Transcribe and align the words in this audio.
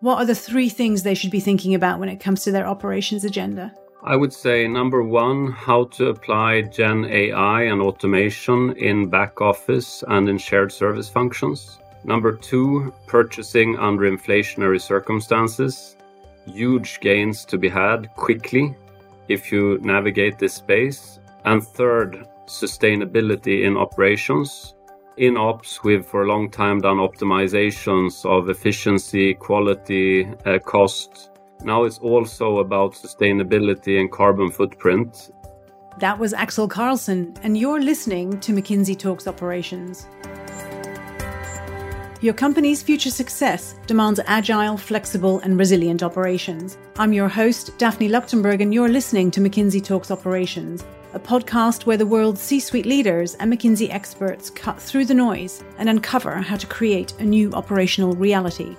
What 0.00 0.16
are 0.16 0.24
the 0.24 0.34
three 0.34 0.70
things 0.70 1.02
they 1.02 1.14
should 1.14 1.30
be 1.30 1.40
thinking 1.40 1.74
about 1.74 2.00
when 2.00 2.08
it 2.08 2.20
comes 2.20 2.42
to 2.44 2.52
their 2.52 2.66
operations 2.66 3.22
agenda? 3.22 3.74
I 4.02 4.16
would 4.16 4.32
say 4.32 4.66
number 4.66 5.02
one, 5.02 5.52
how 5.52 5.84
to 5.96 6.06
apply 6.06 6.62
Gen 6.62 7.04
AI 7.04 7.64
and 7.64 7.82
automation 7.82 8.72
in 8.78 9.10
back 9.10 9.42
office 9.42 10.02
and 10.08 10.26
in 10.26 10.38
shared 10.38 10.72
service 10.72 11.10
functions. 11.10 11.80
Number 12.02 12.32
two, 12.32 12.94
purchasing 13.06 13.78
under 13.78 14.10
inflationary 14.10 14.80
circumstances. 14.80 15.96
Huge 16.46 16.98
gains 17.00 17.44
to 17.44 17.58
be 17.58 17.68
had 17.68 18.08
quickly 18.16 18.74
if 19.28 19.52
you 19.52 19.78
navigate 19.82 20.38
this 20.38 20.54
space. 20.54 21.20
And 21.44 21.62
third, 21.62 22.26
sustainability 22.46 23.64
in 23.64 23.76
operations. 23.76 24.74
In 25.16 25.36
ops, 25.36 25.82
we've 25.82 26.06
for 26.06 26.22
a 26.22 26.26
long 26.26 26.50
time 26.50 26.80
done 26.80 26.98
optimizations 26.98 28.24
of 28.24 28.48
efficiency, 28.48 29.34
quality, 29.34 30.26
uh, 30.46 30.58
cost. 30.60 31.30
Now 31.62 31.84
it's 31.84 31.98
also 31.98 32.58
about 32.58 32.94
sustainability 32.94 34.00
and 34.00 34.10
carbon 34.10 34.50
footprint. 34.50 35.32
That 35.98 36.18
was 36.18 36.32
Axel 36.32 36.68
Karlsson, 36.68 37.36
and 37.42 37.58
you're 37.58 37.82
listening 37.82 38.38
to 38.40 38.52
McKinsey 38.52 38.96
Talks 38.96 39.26
Operations. 39.26 40.06
Your 42.22 42.34
company's 42.34 42.82
future 42.82 43.10
success 43.10 43.74
demands 43.86 44.20
agile, 44.26 44.76
flexible, 44.76 45.40
and 45.40 45.58
resilient 45.58 46.02
operations. 46.02 46.78
I'm 46.98 47.12
your 47.12 47.28
host, 47.28 47.76
Daphne 47.78 48.08
Luchtenberg, 48.08 48.62
and 48.62 48.72
you're 48.72 48.88
listening 48.88 49.30
to 49.32 49.40
McKinsey 49.40 49.82
Talks 49.82 50.10
Operations, 50.10 50.84
a 51.12 51.18
podcast 51.18 51.86
where 51.86 51.96
the 51.96 52.06
world's 52.06 52.40
C 52.40 52.60
suite 52.60 52.86
leaders 52.86 53.34
and 53.34 53.52
McKinsey 53.52 53.92
experts 53.92 54.50
cut 54.50 54.80
through 54.80 55.06
the 55.06 55.14
noise 55.14 55.64
and 55.78 55.88
uncover 55.88 56.36
how 56.36 56.56
to 56.56 56.66
create 56.66 57.12
a 57.18 57.24
new 57.24 57.52
operational 57.52 58.12
reality. 58.12 58.76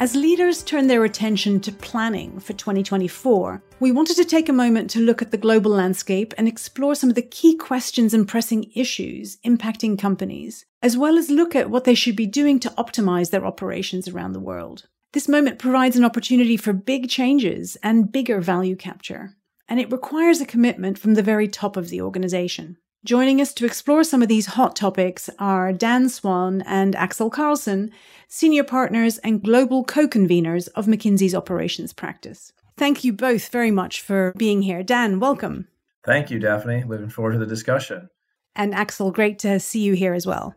As 0.00 0.14
leaders 0.14 0.62
turn 0.62 0.86
their 0.86 1.04
attention 1.04 1.58
to 1.60 1.72
planning 1.72 2.38
for 2.38 2.52
2024, 2.52 3.60
we 3.80 3.90
wanted 3.90 4.16
to 4.16 4.24
take 4.24 4.48
a 4.48 4.52
moment 4.52 4.90
to 4.90 5.00
look 5.00 5.20
at 5.20 5.32
the 5.32 5.36
global 5.36 5.72
landscape 5.72 6.32
and 6.38 6.46
explore 6.46 6.94
some 6.94 7.10
of 7.10 7.16
the 7.16 7.22
key 7.22 7.56
questions 7.56 8.14
and 8.14 8.28
pressing 8.28 8.70
issues 8.76 9.38
impacting 9.44 9.98
companies, 9.98 10.64
as 10.82 10.96
well 10.96 11.18
as 11.18 11.30
look 11.30 11.56
at 11.56 11.68
what 11.68 11.82
they 11.82 11.96
should 11.96 12.14
be 12.14 12.26
doing 12.26 12.60
to 12.60 12.70
optimize 12.78 13.30
their 13.30 13.44
operations 13.44 14.06
around 14.06 14.34
the 14.34 14.40
world. 14.40 14.86
This 15.14 15.26
moment 15.26 15.58
provides 15.58 15.96
an 15.96 16.04
opportunity 16.04 16.56
for 16.56 16.72
big 16.72 17.08
changes 17.08 17.76
and 17.82 18.12
bigger 18.12 18.40
value 18.40 18.76
capture, 18.76 19.34
and 19.68 19.78
it 19.78 19.92
requires 19.92 20.40
a 20.40 20.46
commitment 20.46 20.98
from 20.98 21.14
the 21.14 21.22
very 21.22 21.48
top 21.48 21.76
of 21.76 21.88
the 21.88 22.00
organization. 22.00 22.76
Joining 23.04 23.40
us 23.40 23.54
to 23.54 23.64
explore 23.64 24.02
some 24.02 24.22
of 24.22 24.28
these 24.28 24.46
hot 24.46 24.74
topics 24.74 25.30
are 25.38 25.72
Dan 25.72 26.08
Swan 26.08 26.62
and 26.62 26.96
Axel 26.96 27.30
Karlsson, 27.30 27.90
senior 28.26 28.64
partners 28.64 29.18
and 29.18 29.42
global 29.42 29.84
co 29.84 30.08
conveners 30.08 30.68
of 30.74 30.86
McKinsey's 30.86 31.34
operations 31.34 31.92
practice. 31.92 32.52
Thank 32.76 33.04
you 33.04 33.12
both 33.12 33.48
very 33.48 33.70
much 33.70 34.00
for 34.00 34.32
being 34.36 34.62
here. 34.62 34.82
Dan, 34.82 35.20
welcome. 35.20 35.68
Thank 36.04 36.30
you, 36.30 36.38
Daphne. 36.38 36.84
Looking 36.84 37.08
forward 37.08 37.32
to 37.32 37.38
the 37.38 37.46
discussion. 37.46 38.08
And 38.56 38.74
Axel, 38.74 39.12
great 39.12 39.38
to 39.40 39.60
see 39.60 39.80
you 39.80 39.94
here 39.94 40.14
as 40.14 40.26
well. 40.26 40.54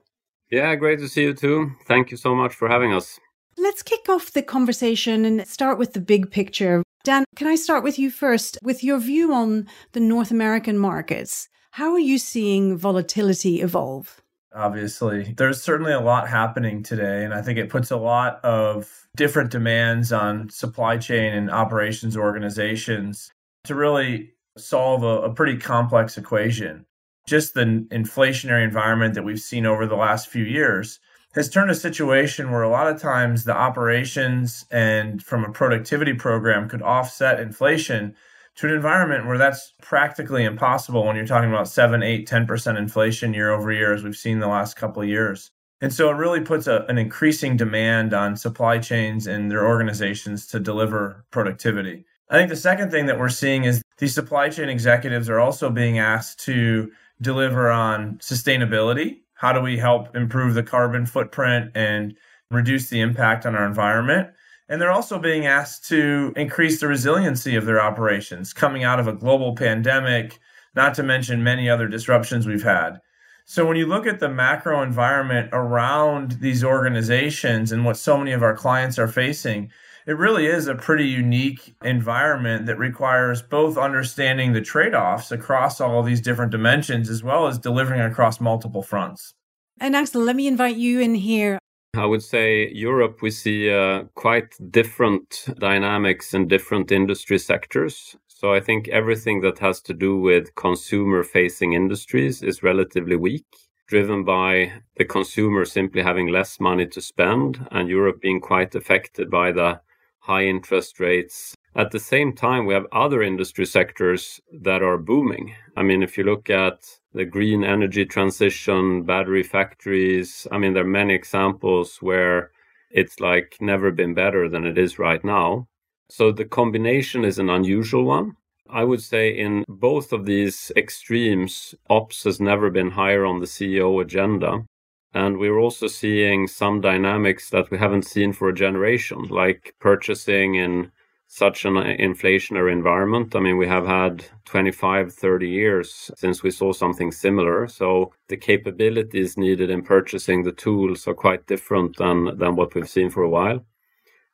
Yeah, 0.49 0.75
great 0.75 0.99
to 0.99 1.07
see 1.07 1.23
you 1.23 1.33
too. 1.33 1.71
Thank 1.85 2.11
you 2.11 2.17
so 2.17 2.33
much 2.35 2.53
for 2.53 2.67
having 2.67 2.93
us. 2.93 3.19
Let's 3.57 3.83
kick 3.83 4.09
off 4.09 4.31
the 4.31 4.41
conversation 4.41 5.25
and 5.25 5.47
start 5.47 5.77
with 5.77 5.93
the 5.93 6.01
big 6.01 6.31
picture. 6.31 6.83
Dan, 7.03 7.25
can 7.35 7.47
I 7.47 7.55
start 7.55 7.83
with 7.83 7.97
you 7.97 8.11
first 8.11 8.59
with 8.61 8.83
your 8.83 8.99
view 8.99 9.33
on 9.33 9.67
the 9.93 9.99
North 9.99 10.29
American 10.29 10.77
markets? 10.77 11.49
How 11.71 11.93
are 11.93 11.99
you 11.99 12.19
seeing 12.19 12.77
volatility 12.77 13.61
evolve? 13.61 14.21
Obviously, 14.53 15.33
there's 15.37 15.63
certainly 15.63 15.93
a 15.93 16.01
lot 16.01 16.27
happening 16.27 16.83
today, 16.83 17.23
and 17.23 17.33
I 17.33 17.41
think 17.41 17.57
it 17.57 17.69
puts 17.69 17.89
a 17.89 17.97
lot 17.97 18.43
of 18.43 19.07
different 19.15 19.49
demands 19.49 20.11
on 20.11 20.49
supply 20.49 20.97
chain 20.97 21.33
and 21.33 21.49
operations 21.49 22.17
organizations 22.17 23.31
to 23.63 23.73
really 23.73 24.33
solve 24.57 25.03
a, 25.03 25.21
a 25.21 25.33
pretty 25.33 25.57
complex 25.57 26.17
equation. 26.17 26.85
Just 27.25 27.53
the 27.53 27.87
inflationary 27.91 28.63
environment 28.63 29.13
that 29.13 29.23
we've 29.23 29.39
seen 29.39 29.65
over 29.65 29.87
the 29.87 29.95
last 29.95 30.27
few 30.27 30.43
years 30.43 30.99
has 31.33 31.49
turned 31.49 31.71
a 31.71 31.75
situation 31.75 32.51
where 32.51 32.61
a 32.61 32.69
lot 32.69 32.87
of 32.87 33.01
times 33.01 33.43
the 33.43 33.55
operations 33.55 34.65
and 34.71 35.23
from 35.23 35.45
a 35.45 35.51
productivity 35.51 36.13
program 36.13 36.67
could 36.67 36.81
offset 36.81 37.39
inflation 37.39 38.15
to 38.55 38.67
an 38.67 38.73
environment 38.73 39.25
where 39.25 39.37
that's 39.37 39.73
practically 39.81 40.43
impossible 40.43 41.05
when 41.05 41.15
you're 41.15 41.25
talking 41.25 41.49
about 41.49 41.67
7 41.67 42.03
8 42.03 42.27
10% 42.27 42.77
inflation 42.77 43.33
year 43.33 43.51
over 43.51 43.71
year 43.71 43.93
as 43.93 44.03
we've 44.03 44.15
seen 44.15 44.39
the 44.39 44.47
last 44.47 44.75
couple 44.75 45.01
of 45.01 45.07
years. 45.07 45.51
And 45.79 45.91
so 45.91 46.09
it 46.09 46.15
really 46.15 46.41
puts 46.41 46.67
a, 46.67 46.85
an 46.89 46.97
increasing 46.97 47.57
demand 47.57 48.13
on 48.13 48.35
supply 48.35 48.77
chains 48.77 49.25
and 49.25 49.49
their 49.49 49.65
organizations 49.65 50.45
to 50.47 50.59
deliver 50.59 51.25
productivity. 51.31 52.05
I 52.29 52.37
think 52.37 52.49
the 52.49 52.55
second 52.55 52.91
thing 52.91 53.07
that 53.07 53.19
we're 53.19 53.29
seeing 53.29 53.63
is 53.63 53.81
these 53.97 54.13
supply 54.13 54.49
chain 54.49 54.69
executives 54.69 55.29
are 55.29 55.39
also 55.39 55.69
being 55.69 55.97
asked 55.97 56.39
to 56.41 56.91
deliver 57.21 57.69
on 57.69 58.17
sustainability 58.17 59.20
how 59.41 59.51
do 59.51 59.59
we 59.59 59.77
help 59.77 60.15
improve 60.15 60.53
the 60.53 60.63
carbon 60.63 61.05
footprint 61.05 61.71
and 61.75 62.15
reduce 62.49 62.89
the 62.89 63.01
impact 63.01 63.45
on 63.45 63.55
our 63.55 63.65
environment 63.65 64.29
and 64.71 64.81
they're 64.81 64.89
also 64.89 65.19
being 65.19 65.45
asked 65.45 65.89
to 65.89 66.31
increase 66.37 66.79
the 66.79 66.87
resiliency 66.87 67.57
of 67.57 67.65
their 67.65 67.81
operations 67.81 68.53
coming 68.53 68.85
out 68.85 69.01
of 69.01 69.07
a 69.07 69.11
global 69.11 69.53
pandemic, 69.53 70.39
not 70.77 70.93
to 70.93 71.03
mention 71.03 71.43
many 71.43 71.69
other 71.69 71.89
disruptions 71.89 72.47
we've 72.47 72.63
had. 72.63 73.01
So 73.43 73.65
when 73.65 73.75
you 73.75 73.85
look 73.85 74.07
at 74.07 74.21
the 74.21 74.29
macro 74.29 74.81
environment 74.81 75.49
around 75.51 76.37
these 76.39 76.63
organizations 76.63 77.73
and 77.73 77.83
what 77.83 77.97
so 77.97 78.17
many 78.17 78.31
of 78.31 78.43
our 78.43 78.55
clients 78.55 78.97
are 78.97 79.09
facing, 79.09 79.71
it 80.07 80.17
really 80.17 80.45
is 80.45 80.67
a 80.67 80.75
pretty 80.75 81.07
unique 81.07 81.75
environment 81.83 82.65
that 82.65 82.77
requires 82.77 83.41
both 83.41 83.77
understanding 83.77 84.53
the 84.53 84.61
trade 84.61 84.93
offs 84.93 85.31
across 85.31 85.79
all 85.79 85.99
of 85.99 86.05
these 86.05 86.21
different 86.21 86.51
dimensions 86.51 87.09
as 87.09 87.23
well 87.23 87.47
as 87.47 87.59
delivering 87.59 88.01
across 88.01 88.39
multiple 88.39 88.83
fronts. 88.83 89.33
And 89.79 89.95
Axel, 89.95 90.21
let 90.21 90.35
me 90.35 90.47
invite 90.47 90.75
you 90.75 90.99
in 90.99 91.15
here. 91.15 91.59
I 91.95 92.05
would 92.05 92.23
say 92.23 92.71
Europe, 92.71 93.21
we 93.21 93.31
see 93.31 93.69
uh, 93.69 94.03
quite 94.15 94.55
different 94.71 95.45
dynamics 95.59 96.33
in 96.33 96.47
different 96.47 96.91
industry 96.91 97.37
sectors. 97.37 98.15
So 98.27 98.53
I 98.53 98.61
think 98.61 98.87
everything 98.87 99.41
that 99.41 99.59
has 99.59 99.81
to 99.81 99.93
do 99.93 100.17
with 100.17 100.55
consumer 100.55 101.23
facing 101.23 101.73
industries 101.73 102.41
is 102.41 102.63
relatively 102.63 103.15
weak, 103.17 103.45
driven 103.87 104.23
by 104.23 104.71
the 104.95 105.05
consumer 105.05 105.65
simply 105.65 106.01
having 106.01 106.27
less 106.27 106.59
money 106.59 106.87
to 106.87 107.01
spend 107.01 107.67
and 107.71 107.89
Europe 107.89 108.21
being 108.21 108.39
quite 108.39 108.73
affected 108.73 109.29
by 109.29 109.51
the 109.51 109.81
high 110.21 110.45
interest 110.45 110.99
rates. 110.99 111.55
At 111.75 111.91
the 111.91 111.99
same 111.99 112.33
time, 112.33 112.65
we 112.65 112.73
have 112.73 112.87
other 112.91 113.21
industry 113.21 113.65
sectors 113.65 114.41
that 114.51 114.81
are 114.81 114.97
booming. 114.97 115.55
I 115.77 115.83
mean, 115.83 116.03
if 116.03 116.17
you 116.17 116.23
look 116.23 116.49
at 116.49 116.99
the 117.13 117.25
green 117.25 117.63
energy 117.63 118.05
transition, 118.05 119.03
battery 119.03 119.43
factories. 119.43 120.47
I 120.51 120.57
mean, 120.57 120.73
there 120.73 120.83
are 120.83 120.87
many 120.87 121.13
examples 121.13 121.97
where 122.01 122.51
it's 122.89 123.19
like 123.19 123.57
never 123.59 123.91
been 123.91 124.13
better 124.13 124.47
than 124.49 124.65
it 124.65 124.77
is 124.77 124.99
right 124.99 125.23
now. 125.23 125.67
So 126.09 126.31
the 126.31 126.45
combination 126.45 127.23
is 127.25 127.39
an 127.39 127.49
unusual 127.49 128.05
one. 128.05 128.33
I 128.69 128.85
would 128.85 129.01
say 129.01 129.29
in 129.29 129.65
both 129.67 130.13
of 130.13 130.25
these 130.25 130.71
extremes, 130.77 131.75
ops 131.89 132.23
has 132.23 132.39
never 132.39 132.69
been 132.69 132.91
higher 132.91 133.25
on 133.25 133.39
the 133.39 133.45
CEO 133.45 134.01
agenda. 134.01 134.65
And 135.13 135.37
we're 135.37 135.59
also 135.59 135.87
seeing 135.87 136.47
some 136.47 136.79
dynamics 136.81 137.49
that 137.49 137.69
we 137.69 137.77
haven't 137.77 138.05
seen 138.05 138.31
for 138.31 138.49
a 138.49 138.53
generation, 138.53 139.23
like 139.23 139.75
purchasing 139.79 140.55
in 140.55 140.91
such 141.27 141.63
an 141.63 141.77
uh, 141.77 141.83
inflationary 141.83 142.73
environment. 142.73 143.35
I 143.35 143.39
mean, 143.39 143.57
we 143.57 143.67
have 143.67 143.85
had 143.85 144.25
25, 144.43 145.13
30 145.13 145.47
years 145.47 146.11
since 146.15 146.43
we 146.43 146.51
saw 146.51 146.73
something 146.73 147.11
similar. 147.11 147.67
So 147.67 148.11
the 148.27 148.35
capabilities 148.35 149.37
needed 149.37 149.69
in 149.69 149.81
purchasing 149.81 150.43
the 150.43 150.51
tools 150.51 151.07
are 151.07 151.13
quite 151.13 151.47
different 151.47 151.95
than, 151.95 152.37
than 152.37 152.57
what 152.57 152.75
we've 152.75 152.89
seen 152.89 153.09
for 153.09 153.23
a 153.23 153.29
while. 153.29 153.65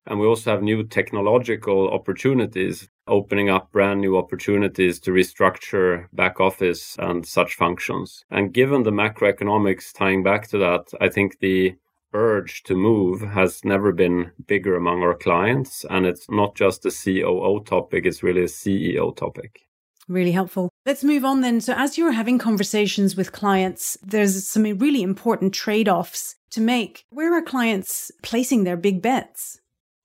And 0.07 0.19
we 0.19 0.25
also 0.25 0.49
have 0.49 0.63
new 0.63 0.83
technological 0.83 1.89
opportunities, 1.89 2.89
opening 3.07 3.49
up 3.49 3.71
brand 3.71 4.01
new 4.01 4.17
opportunities 4.17 4.99
to 5.01 5.11
restructure 5.11 6.07
back 6.13 6.39
office 6.39 6.95
and 6.99 7.25
such 7.25 7.55
functions. 7.55 8.25
And 8.29 8.53
given 8.53 8.83
the 8.83 8.91
macroeconomics 8.91 9.93
tying 9.93 10.23
back 10.23 10.47
to 10.49 10.57
that, 10.57 10.93
I 11.01 11.09
think 11.09 11.39
the 11.39 11.75
urge 12.13 12.63
to 12.63 12.75
move 12.75 13.21
has 13.21 13.63
never 13.63 13.91
been 13.91 14.31
bigger 14.47 14.75
among 14.75 15.03
our 15.03 15.15
clients. 15.15 15.85
And 15.89 16.05
it's 16.05 16.29
not 16.29 16.55
just 16.55 16.85
a 16.85 16.91
COO 16.91 17.63
topic, 17.63 18.05
it's 18.05 18.23
really 18.23 18.41
a 18.41 18.45
CEO 18.45 19.15
topic. 19.15 19.61
Really 20.07 20.31
helpful. 20.31 20.69
Let's 20.85 21.03
move 21.03 21.25
on 21.25 21.41
then. 21.41 21.59
So, 21.59 21.73
as 21.73 21.97
you're 21.97 22.13
having 22.13 22.37
conversations 22.37 23.17
with 23.17 23.33
clients, 23.33 23.97
there's 24.01 24.47
some 24.47 24.63
really 24.63 25.01
important 25.01 25.53
trade 25.53 25.89
offs 25.89 26.35
to 26.51 26.61
make. 26.61 27.05
Where 27.09 27.33
are 27.33 27.41
clients 27.41 28.09
placing 28.23 28.63
their 28.63 28.77
big 28.77 29.01
bets? 29.01 29.59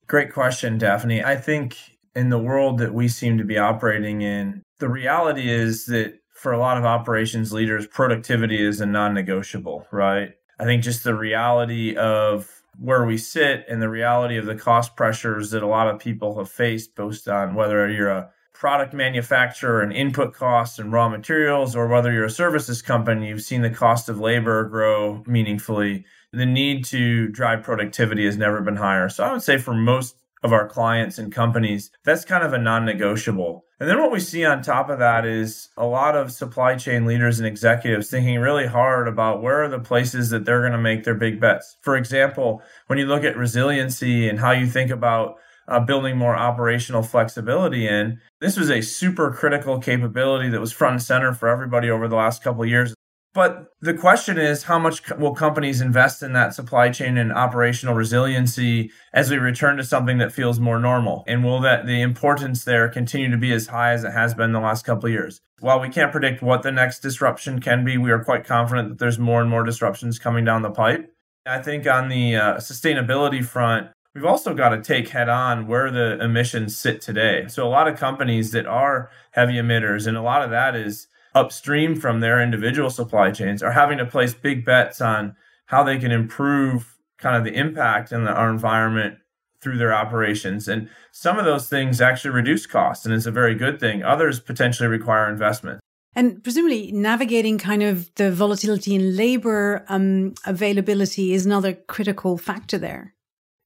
Great 0.07 0.33
question, 0.33 0.77
Daphne. 0.77 1.23
I 1.23 1.37
think 1.37 1.77
in 2.15 2.29
the 2.29 2.39
world 2.39 2.77
that 2.77 2.93
we 2.93 3.07
seem 3.07 3.37
to 3.37 3.43
be 3.43 3.57
operating 3.57 4.21
in, 4.21 4.63
the 4.79 4.89
reality 4.89 5.49
is 5.49 5.85
that 5.87 6.19
for 6.33 6.51
a 6.51 6.59
lot 6.59 6.77
of 6.77 6.85
operations 6.85 7.53
leaders, 7.53 7.87
productivity 7.87 8.61
is 8.61 8.81
a 8.81 8.85
non 8.85 9.13
negotiable, 9.13 9.87
right? 9.91 10.33
I 10.59 10.65
think 10.65 10.83
just 10.83 11.03
the 11.03 11.15
reality 11.15 11.95
of 11.95 12.63
where 12.79 13.05
we 13.05 13.17
sit 13.17 13.65
and 13.69 13.81
the 13.81 13.89
reality 13.89 14.37
of 14.37 14.45
the 14.45 14.55
cost 14.55 14.95
pressures 14.95 15.51
that 15.51 15.63
a 15.63 15.67
lot 15.67 15.87
of 15.87 15.99
people 15.99 16.37
have 16.37 16.49
faced, 16.49 16.95
based 16.95 17.27
on 17.27 17.55
whether 17.55 17.89
you're 17.89 18.09
a 18.09 18.29
product 18.53 18.93
manufacturer 18.93 19.81
and 19.81 19.91
input 19.91 20.33
costs 20.33 20.79
and 20.79 20.91
raw 20.91 21.09
materials, 21.09 21.75
or 21.75 21.87
whether 21.87 22.11
you're 22.11 22.25
a 22.25 22.29
services 22.29 22.81
company, 22.81 23.27
you've 23.27 23.41
seen 23.41 23.61
the 23.61 23.69
cost 23.69 24.09
of 24.09 24.19
labor 24.19 24.63
grow 24.65 25.23
meaningfully. 25.27 26.05
The 26.31 26.45
need 26.45 26.85
to 26.85 27.27
drive 27.27 27.63
productivity 27.63 28.25
has 28.25 28.37
never 28.37 28.61
been 28.61 28.77
higher. 28.77 29.09
So 29.09 29.23
I 29.23 29.33
would 29.33 29.43
say 29.43 29.57
for 29.57 29.73
most 29.73 30.15
of 30.43 30.53
our 30.53 30.67
clients 30.67 31.17
and 31.17 31.31
companies, 31.31 31.91
that's 32.03 32.25
kind 32.25 32.43
of 32.43 32.53
a 32.53 32.57
non 32.57 32.85
negotiable. 32.85 33.65
And 33.79 33.89
then 33.89 33.99
what 33.99 34.11
we 34.11 34.19
see 34.19 34.45
on 34.45 34.61
top 34.61 34.89
of 34.89 34.99
that 34.99 35.25
is 35.25 35.69
a 35.77 35.85
lot 35.85 36.15
of 36.15 36.31
supply 36.31 36.75
chain 36.75 37.05
leaders 37.05 37.39
and 37.39 37.47
executives 37.47 38.09
thinking 38.09 38.39
really 38.39 38.67
hard 38.67 39.07
about 39.07 39.41
where 39.41 39.63
are 39.63 39.69
the 39.69 39.79
places 39.79 40.29
that 40.29 40.45
they're 40.45 40.61
going 40.61 40.71
to 40.71 40.77
make 40.77 41.03
their 41.03 41.15
big 41.15 41.39
bets. 41.39 41.77
For 41.81 41.97
example, 41.97 42.61
when 42.87 42.99
you 42.99 43.05
look 43.05 43.23
at 43.23 43.35
resiliency 43.35 44.29
and 44.29 44.39
how 44.39 44.51
you 44.51 44.67
think 44.67 44.89
about 44.91 45.37
uh, 45.67 45.79
building 45.79 46.17
more 46.17 46.35
operational 46.35 47.03
flexibility 47.03 47.87
in. 47.87 48.19
This 48.41 48.57
was 48.57 48.69
a 48.69 48.81
super 48.81 49.31
critical 49.31 49.79
capability 49.79 50.49
that 50.49 50.59
was 50.59 50.73
front 50.73 50.93
and 50.93 51.01
center 51.01 51.33
for 51.33 51.47
everybody 51.47 51.89
over 51.89 52.07
the 52.07 52.15
last 52.15 52.43
couple 52.43 52.65
years. 52.65 52.93
But 53.33 53.69
the 53.81 53.95
question 53.95 54.37
is, 54.37 54.63
how 54.63 54.77
much 54.77 55.09
will 55.17 55.33
companies 55.33 55.81
invest 55.81 56.21
in 56.21 56.33
that 56.33 56.53
supply 56.53 56.89
chain 56.89 57.17
and 57.17 57.33
operational 57.33 57.95
resiliency 57.95 58.91
as 59.11 59.31
we 59.31 59.37
return 59.37 59.77
to 59.77 59.83
something 59.83 60.19
that 60.19 60.31
feels 60.31 60.59
more 60.59 60.79
normal? 60.79 61.23
And 61.27 61.43
will 61.43 61.59
that 61.61 61.87
the 61.87 62.01
importance 62.01 62.63
there 62.63 62.87
continue 62.89 63.31
to 63.31 63.37
be 63.37 63.51
as 63.51 63.67
high 63.67 63.93
as 63.93 64.03
it 64.03 64.11
has 64.11 64.35
been 64.35 64.51
the 64.51 64.59
last 64.59 64.85
couple 64.85 65.07
of 65.07 65.13
years? 65.13 65.41
While 65.61 65.79
we 65.79 65.89
can't 65.89 66.11
predict 66.11 66.43
what 66.43 66.61
the 66.61 66.71
next 66.71 66.99
disruption 66.99 67.59
can 67.59 67.83
be, 67.83 67.97
we 67.97 68.11
are 68.11 68.23
quite 68.23 68.45
confident 68.45 68.89
that 68.89 68.99
there's 68.99 69.17
more 69.17 69.41
and 69.41 69.49
more 69.49 69.63
disruptions 69.63 70.19
coming 70.19 70.45
down 70.45 70.61
the 70.61 70.69
pipe. 70.69 71.11
I 71.45 71.59
think 71.59 71.87
on 71.87 72.09
the 72.09 72.35
uh, 72.35 72.57
sustainability 72.57 73.43
front, 73.43 73.89
we've 74.13 74.25
also 74.25 74.53
got 74.53 74.69
to 74.69 74.81
take 74.81 75.09
head 75.09 75.27
on 75.27 75.67
where 75.67 75.89
the 75.89 76.23
emissions 76.23 76.77
sit 76.77 77.01
today. 77.01 77.45
So 77.47 77.65
a 77.65 77.69
lot 77.69 77.87
of 77.87 77.97
companies 77.97 78.51
that 78.51 78.67
are 78.67 79.09
heavy 79.31 79.53
emitters, 79.53 80.05
and 80.05 80.15
a 80.15 80.21
lot 80.21 80.43
of 80.43 80.51
that 80.51 80.75
is 80.75 81.07
upstream 81.35 81.95
from 81.95 82.19
their 82.19 82.41
individual 82.41 82.89
supply 82.89 83.31
chains 83.31 83.63
are 83.63 83.71
having 83.71 83.97
to 83.97 84.05
place 84.05 84.33
big 84.33 84.65
bets 84.65 85.01
on 85.01 85.35
how 85.65 85.83
they 85.83 85.97
can 85.97 86.11
improve 86.11 86.97
kind 87.17 87.35
of 87.35 87.43
the 87.43 87.57
impact 87.57 88.11
in 88.11 88.27
our 88.27 88.49
environment 88.49 89.17
through 89.61 89.77
their 89.77 89.93
operations. 89.93 90.67
And 90.67 90.89
some 91.11 91.39
of 91.39 91.45
those 91.45 91.69
things 91.69 92.01
actually 92.01 92.31
reduce 92.31 92.65
costs, 92.65 93.05
and 93.05 93.13
it's 93.15 93.25
a 93.25 93.31
very 93.31 93.55
good 93.55 93.79
thing. 93.79 94.03
Others 94.03 94.41
potentially 94.41 94.89
require 94.89 95.29
investment. 95.29 95.79
And 96.15 96.43
presumably, 96.43 96.91
navigating 96.91 97.57
kind 97.57 97.81
of 97.81 98.13
the 98.15 98.31
volatility 98.31 98.93
in 98.93 99.15
labor 99.15 99.83
um, 99.89 100.35
availability 100.45 101.33
is 101.33 101.45
another 101.45 101.73
critical 101.73 102.37
factor 102.37 102.77
there. 102.77 103.15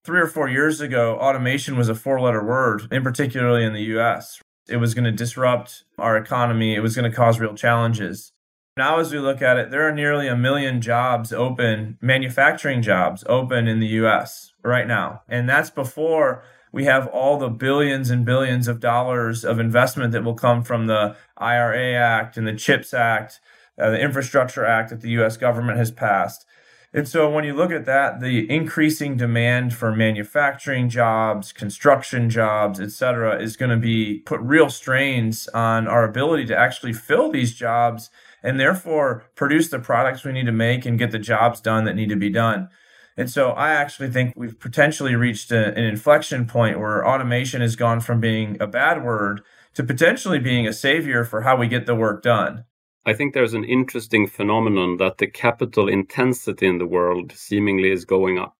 Three 0.05 0.21
or 0.21 0.27
four 0.27 0.47
years 0.47 0.79
ago, 0.79 1.17
automation 1.17 1.75
was 1.75 1.89
a 1.89 1.95
four 1.95 2.21
letter 2.21 2.41
word, 2.41 2.87
in 2.89 3.03
particularly 3.03 3.65
in 3.65 3.73
the 3.73 3.97
US. 3.97 4.39
It 4.69 4.77
was 4.77 4.93
going 4.93 5.05
to 5.05 5.11
disrupt 5.11 5.83
our 5.97 6.17
economy. 6.17 6.75
It 6.75 6.81
was 6.81 6.95
going 6.95 7.09
to 7.09 7.15
cause 7.15 7.39
real 7.39 7.55
challenges. 7.55 8.33
Now, 8.77 8.99
as 8.99 9.11
we 9.11 9.19
look 9.19 9.41
at 9.41 9.57
it, 9.57 9.71
there 9.71 9.87
are 9.87 9.91
nearly 9.91 10.27
a 10.27 10.35
million 10.35 10.81
jobs 10.81 11.33
open, 11.33 11.97
manufacturing 11.99 12.81
jobs 12.81 13.23
open 13.27 13.67
in 13.67 13.79
the 13.79 13.87
US 13.87 14.53
right 14.63 14.87
now. 14.87 15.23
And 15.27 15.49
that's 15.49 15.71
before 15.71 16.43
we 16.71 16.85
have 16.85 17.07
all 17.07 17.37
the 17.37 17.49
billions 17.49 18.09
and 18.09 18.25
billions 18.25 18.67
of 18.67 18.79
dollars 18.79 19.43
of 19.43 19.59
investment 19.59 20.11
that 20.11 20.23
will 20.23 20.35
come 20.35 20.63
from 20.63 20.85
the 20.85 21.15
IRA 21.37 21.93
Act 21.95 22.37
and 22.37 22.47
the 22.47 22.53
CHIPS 22.53 22.93
Act, 22.93 23.39
uh, 23.79 23.89
the 23.89 23.99
Infrastructure 23.99 24.65
Act 24.65 24.91
that 24.91 25.01
the 25.01 25.09
US 25.21 25.37
government 25.37 25.79
has 25.79 25.91
passed. 25.91 26.45
And 26.93 27.07
so 27.07 27.29
when 27.29 27.43
you 27.43 27.53
look 27.53 27.71
at 27.71 27.85
that, 27.85 28.21
the 28.21 28.49
increasing 28.49 29.17
demand 29.17 29.73
for 29.73 29.93
manufacturing 29.93 30.87
jobs, 30.87 31.51
construction 31.51 32.29
jobs, 32.29 32.79
et 32.79 32.91
cetera, 32.91 33.41
is 33.41 33.57
going 33.57 33.71
to 33.71 33.77
be 33.77 34.19
put 34.19 34.39
real 34.39 34.69
strains 34.69 35.47
on 35.49 35.87
our 35.87 36.05
ability 36.05 36.45
to 36.45 36.57
actually 36.57 36.93
fill 36.93 37.29
these 37.29 37.53
jobs 37.53 38.09
and 38.41 38.59
therefore 38.59 39.25
produce 39.35 39.69
the 39.69 39.79
products 39.79 40.23
we 40.23 40.31
need 40.31 40.45
to 40.45 40.51
make 40.51 40.85
and 40.85 40.97
get 40.97 41.11
the 41.11 41.19
jobs 41.19 41.59
done 41.59 41.83
that 41.83 41.95
need 41.95 42.09
to 42.09 42.15
be 42.15 42.29
done. 42.29 42.69
And 43.17 43.29
so 43.29 43.49
I 43.51 43.71
actually 43.71 44.09
think 44.09 44.33
we've 44.37 44.59
potentially 44.59 45.15
reached 45.15 45.51
a, 45.51 45.69
an 45.75 45.83
inflection 45.83 46.45
point 46.45 46.79
where 46.79 47.05
automation 47.05 47.61
has 47.61 47.75
gone 47.75 47.99
from 47.99 48.21
being 48.21 48.57
a 48.61 48.67
bad 48.67 49.03
word 49.03 49.41
to 49.73 49.83
potentially 49.83 50.39
being 50.39 50.67
a 50.67 50.73
savior 50.73 51.23
for 51.23 51.41
how 51.41 51.57
we 51.57 51.67
get 51.67 51.85
the 51.85 51.95
work 51.95 52.23
done. 52.23 52.63
I 53.07 53.13
think 53.13 53.33
there's 53.33 53.53
an 53.53 53.63
interesting 53.63 54.27
phenomenon 54.27 54.97
that 54.97 55.17
the 55.17 55.27
capital 55.27 55.87
intensity 55.87 56.67
in 56.67 56.77
the 56.77 56.85
world 56.85 57.31
seemingly 57.31 57.89
is 57.89 58.03
going 58.03 58.37
up, 58.37 58.57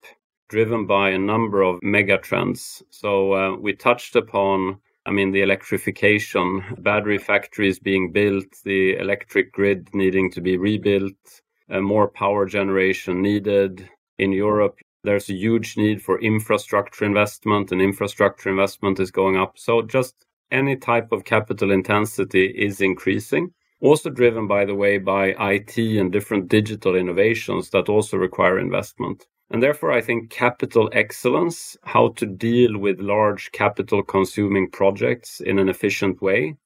driven 0.47 0.87
by 0.87 1.09
a 1.09 1.19
number 1.19 1.61
of 1.63 1.83
mega 1.83 2.17
trends. 2.17 2.81
So 2.89 3.33
uh, 3.33 3.57
we 3.57 3.73
touched 3.73 4.15
upon, 4.15 4.79
I 5.05 5.11
mean, 5.11 5.31
the 5.31 5.41
electrification, 5.41 6.63
battery 6.77 7.17
factories 7.17 7.77
being 7.77 8.13
built, 8.13 8.45
the 8.63 8.95
electric 8.95 9.51
grid 9.51 9.89
needing 9.93 10.31
to 10.31 10.39
be 10.39 10.55
rebuilt, 10.55 11.41
uh, 11.69 11.81
more 11.81 12.07
power 12.07 12.45
generation 12.45 13.21
needed. 13.21 13.89
In 14.17 14.31
Europe, 14.31 14.79
there's 15.03 15.29
a 15.29 15.33
huge 15.33 15.75
need 15.75 16.01
for 16.01 16.21
infrastructure 16.21 17.03
investment, 17.03 17.73
and 17.73 17.81
infrastructure 17.81 18.49
investment 18.49 19.01
is 19.01 19.11
going 19.11 19.35
up. 19.35 19.59
So 19.59 19.81
just 19.81 20.25
any 20.51 20.77
type 20.77 21.11
of 21.11 21.25
capital 21.25 21.69
intensity 21.69 22.45
is 22.45 22.79
increasing 22.79 23.51
also 23.81 24.09
driven, 24.09 24.47
by 24.47 24.65
the 24.65 24.75
way, 24.75 24.97
by 24.97 25.35
IT 25.53 25.77
and 25.77 26.11
different 26.11 26.47
digital 26.47 26.95
innovations 26.95 27.69
that 27.69 27.89
also 27.89 28.17
require 28.17 28.59
investment. 28.59 29.27
And 29.49 29.63
therefore, 29.63 29.91
I 29.91 30.01
think 30.01 30.29
capital 30.29 30.89
excellence, 30.91 31.77
how 31.83 32.09
to 32.17 32.25
deal 32.25 32.77
with 32.77 32.99
large 32.99 33.51
capital 33.51 34.03
consuming 34.03 34.69
projects 34.69 35.39
in 35.39 35.57
an 35.59 35.69
efficient 35.69 36.21
way, 36.21 36.57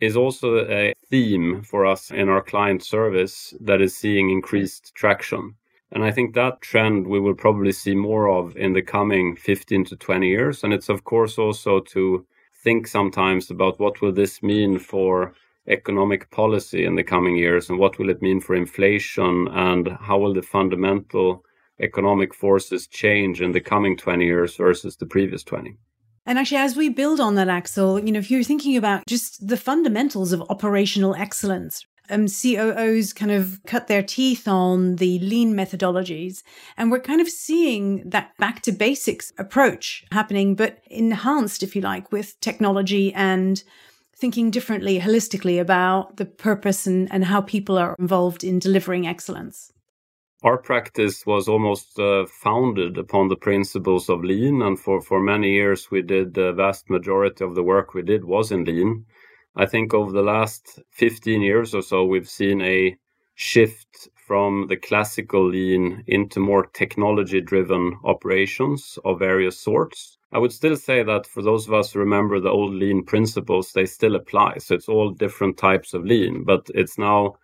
is 0.00 0.16
also 0.16 0.66
a 0.68 0.92
theme 1.08 1.62
for 1.62 1.86
us 1.86 2.10
in 2.10 2.28
our 2.28 2.42
client 2.42 2.82
service 2.82 3.54
that 3.60 3.80
is 3.80 3.96
seeing 3.96 4.30
increased 4.30 4.92
traction. 4.94 5.54
And 5.92 6.04
I 6.04 6.10
think 6.10 6.34
that 6.34 6.60
trend 6.60 7.06
we 7.06 7.20
will 7.20 7.34
probably 7.34 7.72
see 7.72 7.94
more 7.94 8.28
of 8.28 8.56
in 8.56 8.72
the 8.72 8.82
coming 8.82 9.36
15 9.36 9.84
to 9.86 9.96
20 9.96 10.28
years. 10.28 10.64
And 10.64 10.72
it's, 10.72 10.88
of 10.88 11.04
course, 11.04 11.38
also 11.38 11.80
to 11.80 12.26
think 12.64 12.88
sometimes 12.88 13.50
about 13.50 13.78
what 13.78 14.00
will 14.02 14.12
this 14.12 14.42
mean 14.42 14.78
for 14.78 15.32
economic 15.68 16.30
policy 16.30 16.84
in 16.84 16.94
the 16.94 17.02
coming 17.02 17.36
years 17.36 17.68
and 17.68 17.78
what 17.78 17.98
will 17.98 18.10
it 18.10 18.22
mean 18.22 18.40
for 18.40 18.54
inflation 18.54 19.48
and 19.48 19.88
how 20.00 20.18
will 20.18 20.34
the 20.34 20.42
fundamental 20.42 21.44
economic 21.80 22.34
forces 22.34 22.86
change 22.86 23.40
in 23.40 23.52
the 23.52 23.60
coming 23.60 23.96
20 23.96 24.24
years 24.24 24.56
versus 24.56 24.96
the 24.96 25.06
previous 25.06 25.42
20 25.42 25.76
and 26.28 26.40
actually, 26.40 26.56
as 26.56 26.74
we 26.74 26.88
build 26.88 27.20
on 27.20 27.36
that, 27.36 27.48
Axel, 27.48 28.00
you 28.00 28.10
know, 28.10 28.18
if 28.18 28.32
you're 28.32 28.42
thinking 28.42 28.76
about 28.76 29.06
just 29.06 29.46
the 29.46 29.56
fundamentals 29.56 30.32
of 30.32 30.42
operational 30.50 31.14
excellence, 31.14 31.86
um, 32.10 32.26
COOs 32.26 33.12
kind 33.12 33.30
of 33.30 33.60
cut 33.66 33.86
their 33.86 34.02
teeth 34.02 34.48
on 34.48 34.96
the 34.96 35.18
lean 35.20 35.54
methodologies. 35.54 36.42
And 36.76 36.90
we're 36.90 37.00
kind 37.00 37.20
of 37.20 37.28
seeing 37.28 38.08
that 38.10 38.36
back 38.38 38.62
to 38.62 38.72
basics 38.72 39.32
approach 39.38 40.04
happening, 40.12 40.56
but 40.56 40.80
enhanced, 40.90 41.62
if 41.62 41.76
you 41.76 41.82
like, 41.82 42.10
with 42.10 42.38
technology 42.40 43.12
and 43.14 43.62
thinking 44.18 44.50
differently, 44.50 45.00
holistically 45.00 45.60
about 45.60 46.16
the 46.16 46.24
purpose 46.24 46.86
and, 46.86 47.12
and 47.12 47.24
how 47.24 47.40
people 47.40 47.76
are 47.76 47.94
involved 47.98 48.42
in 48.42 48.58
delivering 48.58 49.06
excellence? 49.06 49.72
Our 50.42 50.58
practice 50.58 51.24
was 51.26 51.48
almost 51.48 51.98
uh, 51.98 52.26
founded 52.26 52.98
upon 52.98 53.28
the 53.28 53.36
principles 53.36 54.08
of 54.08 54.22
lean, 54.22 54.62
and 54.62 54.78
for, 54.78 55.00
for 55.00 55.20
many 55.20 55.52
years 55.52 55.90
we 55.90 56.02
did 56.02 56.34
the 56.34 56.52
vast 56.52 56.90
majority 56.90 57.42
of 57.44 57.54
the 57.54 57.62
work 57.62 57.94
we 57.94 58.02
did 58.02 58.24
was 58.24 58.52
in 58.52 58.64
lean. 58.64 59.06
I 59.56 59.64
think 59.64 59.94
over 59.94 60.12
the 60.12 60.22
last 60.22 60.80
15 60.92 61.40
years 61.40 61.74
or 61.74 61.82
so, 61.82 62.04
we've 62.04 62.28
seen 62.28 62.60
a 62.60 62.96
shift 63.34 64.08
from 64.26 64.66
the 64.68 64.76
classical 64.76 65.48
lean 65.48 66.04
into 66.06 66.40
more 66.40 66.66
technology 66.66 67.40
driven 67.40 67.98
operations 68.04 68.98
of 69.04 69.18
various 69.18 69.58
sorts. 69.58 70.15
I 70.32 70.38
would 70.38 70.52
still 70.52 70.76
say 70.76 71.02
that 71.02 71.26
for 71.26 71.42
those 71.42 71.66
of 71.66 71.74
us 71.74 71.92
who 71.92 72.00
remember 72.00 72.40
the 72.40 72.50
old 72.50 72.74
lean 72.74 73.04
principles, 73.04 73.72
they 73.72 73.86
still 73.86 74.16
apply. 74.16 74.58
So 74.58 74.74
it's 74.74 74.88
all 74.88 75.10
different 75.10 75.56
types 75.56 75.94
of 75.94 76.04
lean, 76.04 76.44
but 76.44 76.66
it's 76.74 76.98
now 76.98 77.36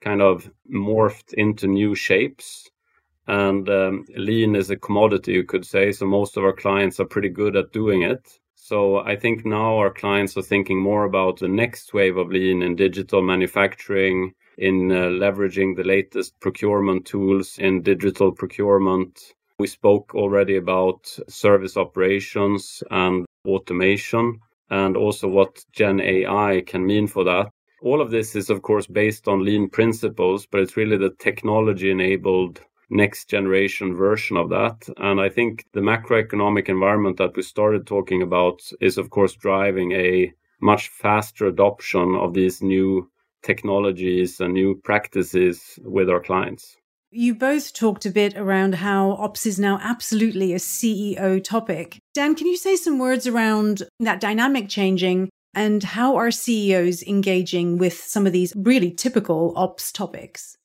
kind 0.00 0.20
of 0.20 0.50
morphed 0.72 1.32
into 1.34 1.66
new 1.66 1.94
shapes. 1.94 2.70
And 3.26 3.68
um, 3.68 4.04
lean 4.14 4.54
is 4.54 4.70
a 4.70 4.76
commodity, 4.76 5.32
you 5.32 5.44
could 5.44 5.64
say. 5.64 5.92
So 5.92 6.06
most 6.06 6.36
of 6.36 6.44
our 6.44 6.52
clients 6.52 7.00
are 7.00 7.06
pretty 7.06 7.30
good 7.30 7.56
at 7.56 7.72
doing 7.72 8.02
it. 8.02 8.38
So 8.54 8.98
I 8.98 9.16
think 9.16 9.46
now 9.46 9.78
our 9.78 9.92
clients 9.92 10.36
are 10.36 10.42
thinking 10.42 10.80
more 10.80 11.04
about 11.04 11.38
the 11.38 11.48
next 11.48 11.94
wave 11.94 12.16
of 12.16 12.28
lean 12.28 12.62
in 12.62 12.76
digital 12.76 13.22
manufacturing, 13.22 14.34
in 14.58 14.90
uh, 14.92 15.06
leveraging 15.06 15.76
the 15.76 15.84
latest 15.84 16.38
procurement 16.40 17.06
tools 17.06 17.58
in 17.58 17.82
digital 17.82 18.32
procurement, 18.32 19.34
we 19.58 19.66
spoke 19.66 20.14
already 20.14 20.56
about 20.56 21.06
service 21.28 21.76
operations 21.76 22.82
and 22.90 23.24
automation 23.46 24.38
and 24.70 24.96
also 24.96 25.28
what 25.28 25.64
Gen 25.72 26.00
AI 26.00 26.62
can 26.66 26.84
mean 26.84 27.06
for 27.06 27.24
that. 27.24 27.48
All 27.82 28.00
of 28.00 28.10
this 28.10 28.36
is, 28.36 28.50
of 28.50 28.62
course, 28.62 28.86
based 28.86 29.28
on 29.28 29.44
lean 29.44 29.70
principles, 29.70 30.46
but 30.46 30.60
it's 30.60 30.76
really 30.76 30.96
the 30.96 31.14
technology 31.18 31.90
enabled 31.90 32.60
next 32.90 33.30
generation 33.30 33.94
version 33.94 34.36
of 34.36 34.50
that. 34.50 34.88
And 34.98 35.20
I 35.20 35.28
think 35.28 35.64
the 35.72 35.80
macroeconomic 35.80 36.68
environment 36.68 37.16
that 37.18 37.36
we 37.36 37.42
started 37.42 37.86
talking 37.86 38.22
about 38.22 38.60
is, 38.80 38.98
of 38.98 39.10
course, 39.10 39.34
driving 39.34 39.92
a 39.92 40.32
much 40.60 40.88
faster 40.88 41.46
adoption 41.46 42.14
of 42.16 42.34
these 42.34 42.62
new 42.62 43.10
technologies 43.42 44.40
and 44.40 44.52
new 44.52 44.80
practices 44.82 45.78
with 45.82 46.10
our 46.10 46.20
clients. 46.20 46.76
You 47.10 47.34
both 47.34 47.72
talked 47.72 48.04
a 48.04 48.10
bit 48.10 48.36
around 48.36 48.74
how 48.76 49.12
ops 49.12 49.46
is 49.46 49.58
now 49.58 49.78
absolutely 49.80 50.52
a 50.52 50.58
CEO 50.58 51.42
topic. 51.42 51.98
Dan, 52.14 52.34
can 52.34 52.46
you 52.46 52.56
say 52.56 52.76
some 52.76 52.98
words 52.98 53.26
around 53.26 53.84
that 54.00 54.20
dynamic 54.20 54.68
changing 54.68 55.30
and 55.54 55.82
how 55.82 56.16
are 56.16 56.30
CEOs 56.30 57.02
engaging 57.04 57.78
with 57.78 57.94
some 57.94 58.26
of 58.26 58.32
these 58.32 58.52
really 58.56 58.90
typical 58.90 59.54
ops 59.56 59.92
topics? 59.92 60.56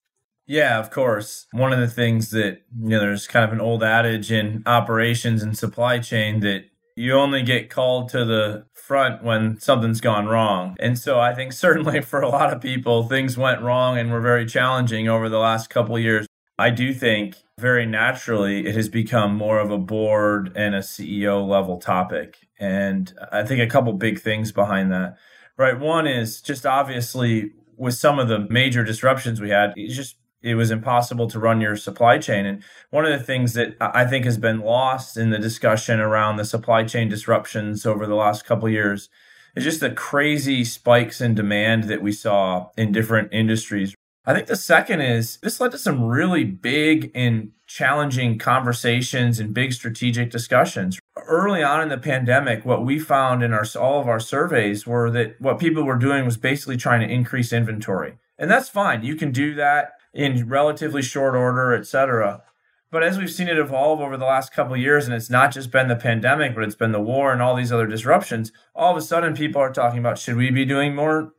Yeah, 0.48 0.80
of 0.80 0.90
course. 0.90 1.48
One 1.52 1.72
of 1.72 1.80
the 1.80 1.88
things 1.88 2.32
that, 2.32 2.64
you 2.78 2.90
know, 2.90 3.00
there's 3.00 3.28
kind 3.28 3.46
of 3.46 3.54
an 3.54 3.62
old 3.62 3.84
adage 3.84 4.32
in 4.32 4.64
operations 4.66 5.44
and 5.44 5.58
supply 5.58 6.00
chain 6.00 6.42
that 6.42 6.66
you 6.98 7.14
only 7.14 7.42
get 7.44 7.70
called 7.70 8.10
to 8.10 8.26
the 8.26 8.66
front 8.74 9.24
when 9.24 9.60
something's 9.60 10.02
gone 10.02 10.28
wrong. 10.28 10.76
And 10.80 11.00
so 11.00 11.20
I 11.20 11.34
think 11.34 11.54
certainly 11.54 12.02
for 12.12 12.22
a 12.22 12.28
lot 12.28 12.52
of 12.52 12.62
people, 12.62 13.04
things 13.04 13.38
went 13.38 13.62
wrong 13.62 13.98
and 13.98 14.12
were 14.12 14.20
very 14.20 14.46
challenging 14.46 15.08
over 15.08 15.30
the 15.30 15.40
last 15.40 15.70
couple 15.70 15.98
years. 15.98 16.28
I 16.62 16.70
do 16.70 16.94
think 16.94 17.38
very 17.60 17.88
naturally 17.88 18.68
it 18.68 18.76
has 18.76 18.88
become 18.88 19.36
more 19.36 19.60
of 19.60 19.72
a 19.72 19.80
board 19.80 20.52
and 20.56 20.76
a 20.76 20.80
CEO 20.80 21.46
level 21.48 21.78
topic. 21.78 22.38
And 22.60 23.12
I 23.32 23.44
think 23.44 23.62
a 23.62 23.68
couple 23.68 23.94
big 23.94 24.22
things 24.22 24.52
behind 24.52 24.92
that. 24.92 25.18
Right. 25.58 25.80
One 25.80 26.06
is 26.06 26.40
just 26.40 26.66
obviously 26.66 27.52
with 27.78 27.96
some 27.96 28.20
of 28.20 28.28
the 28.28 28.48
major 28.50 28.84
disruptions 28.84 29.42
we 29.42 29.50
had, 29.50 29.74
it's 29.76 29.96
just 29.96 30.18
it 30.44 30.54
was 30.54 30.70
impossible 30.70 31.28
to 31.30 31.40
run 31.40 31.62
your 31.62 31.76
supply 31.76 32.20
chain. 32.20 32.46
And 32.46 32.64
one 32.92 33.06
of 33.06 33.12
the 33.12 33.26
things 33.26 33.54
that 33.54 33.76
I 33.80 34.06
think 34.06 34.26
has 34.26 34.38
been 34.38 34.60
lost 34.60 35.18
in 35.18 35.32
the 35.32 35.40
discussion 35.40 36.00
around 36.00 36.38
the 36.38 36.46
supply 36.46 36.84
chain 36.84 37.10
disruptions 37.10 37.88
over 37.88 38.06
the 38.06 38.16
last 38.16 38.46
couple 38.46 38.70
years 38.70 39.10
is 39.56 39.64
just 39.64 39.80
the 39.80 39.92
crazy 39.92 40.64
spikes 40.64 41.22
in 41.22 41.34
demand 41.34 41.86
that 41.86 42.02
we 42.04 42.12
saw 42.12 42.70
in 42.78 42.92
different 42.92 43.30
industries. 43.32 43.96
I 44.24 44.36
think 44.36 44.46
the 44.46 44.56
second 44.56 45.02
is 45.02 45.38
this 45.38 45.60
led 45.60 45.72
to 45.72 45.80
some 45.80 46.04
really 46.04 46.44
big 46.44 47.12
and 47.16 47.52
challenging 47.66 48.38
conversations 48.38 49.40
and 49.40 49.54
big 49.54 49.74
strategic 49.74 50.30
discussions. 50.30 51.00
Early 51.18 51.64
on 51.64 51.82
in 51.82 51.90
the 51.90 51.98
pandemic, 51.98 52.64
what 52.64 52.86
we 52.86 53.00
found 53.00 53.42
in 53.42 53.52
our 53.52 53.66
all 53.80 54.00
of 54.00 54.08
our 54.08 54.20
surveys 54.20 54.86
were 54.86 55.10
that 55.12 55.42
what 55.42 55.60
people 55.60 55.84
were 55.84 55.98
doing 55.98 56.24
was 56.26 56.38
basically 56.38 56.78
trying 56.78 57.02
to 57.02 57.12
increase 57.12 57.52
inventory. 57.52 58.20
And 58.38 58.50
that's 58.50 58.70
fine. 58.70 59.04
You 59.04 59.16
can 59.16 59.32
do 59.32 59.56
that 59.56 59.94
in 60.14 60.48
relatively 60.48 61.02
short 61.02 61.36
order, 61.36 61.74
et 61.74 61.88
cetera. 61.88 62.44
But 62.92 63.04
as 63.04 63.18
we've 63.18 63.32
seen 63.32 63.48
it 63.48 63.58
evolve 63.58 64.02
over 64.02 64.18
the 64.18 64.26
last 64.26 64.54
couple 64.54 64.76
years, 64.76 65.06
and 65.06 65.16
it's 65.16 65.30
not 65.30 65.54
just 65.54 65.72
been 65.72 65.88
the 65.88 65.96
pandemic, 65.96 66.54
but 66.54 66.66
it's 66.66 66.76
been 66.76 66.92
the 66.92 67.00
war 67.00 67.32
and 67.32 67.42
all 67.42 67.56
these 67.56 67.72
other 67.72 67.88
disruptions, 67.88 68.52
all 68.76 68.92
of 68.92 68.98
a 68.98 69.02
sudden 69.02 69.34
people 69.34 69.62
are 69.62 69.72
talking 69.72 70.00
about 70.00 70.20
should 70.20 70.36
we 70.36 70.52
be 70.52 70.66
doing 70.66 70.94
more 70.94 71.34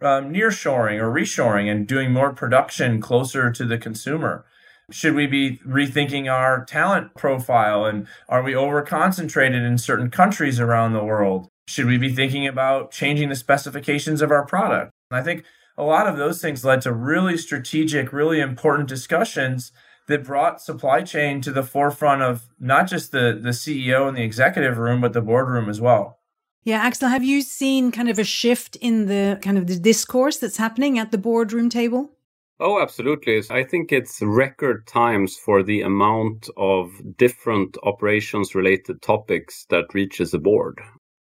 um, 0.00 0.32
nearshoring 0.32 1.00
or 1.00 1.12
reshoring 1.12 1.70
and 1.70 1.86
doing 1.86 2.12
more 2.12 2.32
production 2.32 3.00
closer 3.00 3.50
to 3.50 3.64
the 3.64 3.78
consumer? 3.78 4.44
Should 4.90 5.14
we 5.14 5.26
be 5.26 5.58
rethinking 5.66 6.30
our 6.30 6.64
talent 6.64 7.14
profile 7.14 7.84
and 7.84 8.06
are 8.28 8.42
we 8.42 8.54
over 8.54 8.82
concentrated 8.82 9.62
in 9.62 9.78
certain 9.78 10.10
countries 10.10 10.60
around 10.60 10.92
the 10.92 11.04
world? 11.04 11.48
Should 11.66 11.86
we 11.86 11.98
be 11.98 12.14
thinking 12.14 12.46
about 12.46 12.92
changing 12.92 13.28
the 13.28 13.34
specifications 13.34 14.22
of 14.22 14.30
our 14.30 14.46
product? 14.46 14.92
And 15.10 15.18
I 15.18 15.24
think 15.24 15.44
a 15.76 15.82
lot 15.82 16.06
of 16.06 16.16
those 16.16 16.40
things 16.40 16.64
led 16.64 16.82
to 16.82 16.92
really 16.92 17.36
strategic, 17.36 18.12
really 18.12 18.40
important 18.40 18.88
discussions 18.88 19.72
that 20.06 20.24
brought 20.24 20.62
supply 20.62 21.02
chain 21.02 21.40
to 21.40 21.52
the 21.52 21.64
forefront 21.64 22.22
of 22.22 22.46
not 22.60 22.86
just 22.86 23.10
the, 23.10 23.38
the 23.40 23.50
CEO 23.50 24.06
and 24.06 24.16
the 24.16 24.22
executive 24.22 24.78
room, 24.78 25.00
but 25.00 25.12
the 25.12 25.20
boardroom 25.20 25.68
as 25.68 25.80
well. 25.80 26.20
Yeah, 26.66 26.78
Axel, 26.78 27.08
have 27.08 27.22
you 27.22 27.42
seen 27.42 27.92
kind 27.92 28.08
of 28.08 28.18
a 28.18 28.24
shift 28.24 28.74
in 28.80 29.06
the 29.06 29.38
kind 29.40 29.56
of 29.56 29.68
the 29.68 29.78
discourse 29.78 30.38
that's 30.38 30.56
happening 30.56 30.98
at 30.98 31.12
the 31.12 31.16
boardroom 31.16 31.70
table? 31.70 32.10
Oh, 32.58 32.82
absolutely. 32.82 33.40
I 33.50 33.62
think 33.62 33.92
it's 33.92 34.20
record 34.20 34.84
times 34.84 35.36
for 35.36 35.62
the 35.62 35.82
amount 35.82 36.48
of 36.56 36.90
different 37.16 37.76
operations 37.84 38.56
related 38.56 39.00
topics 39.00 39.64
that 39.70 39.94
reaches 39.94 40.34
a 40.34 40.40
board. 40.40 40.80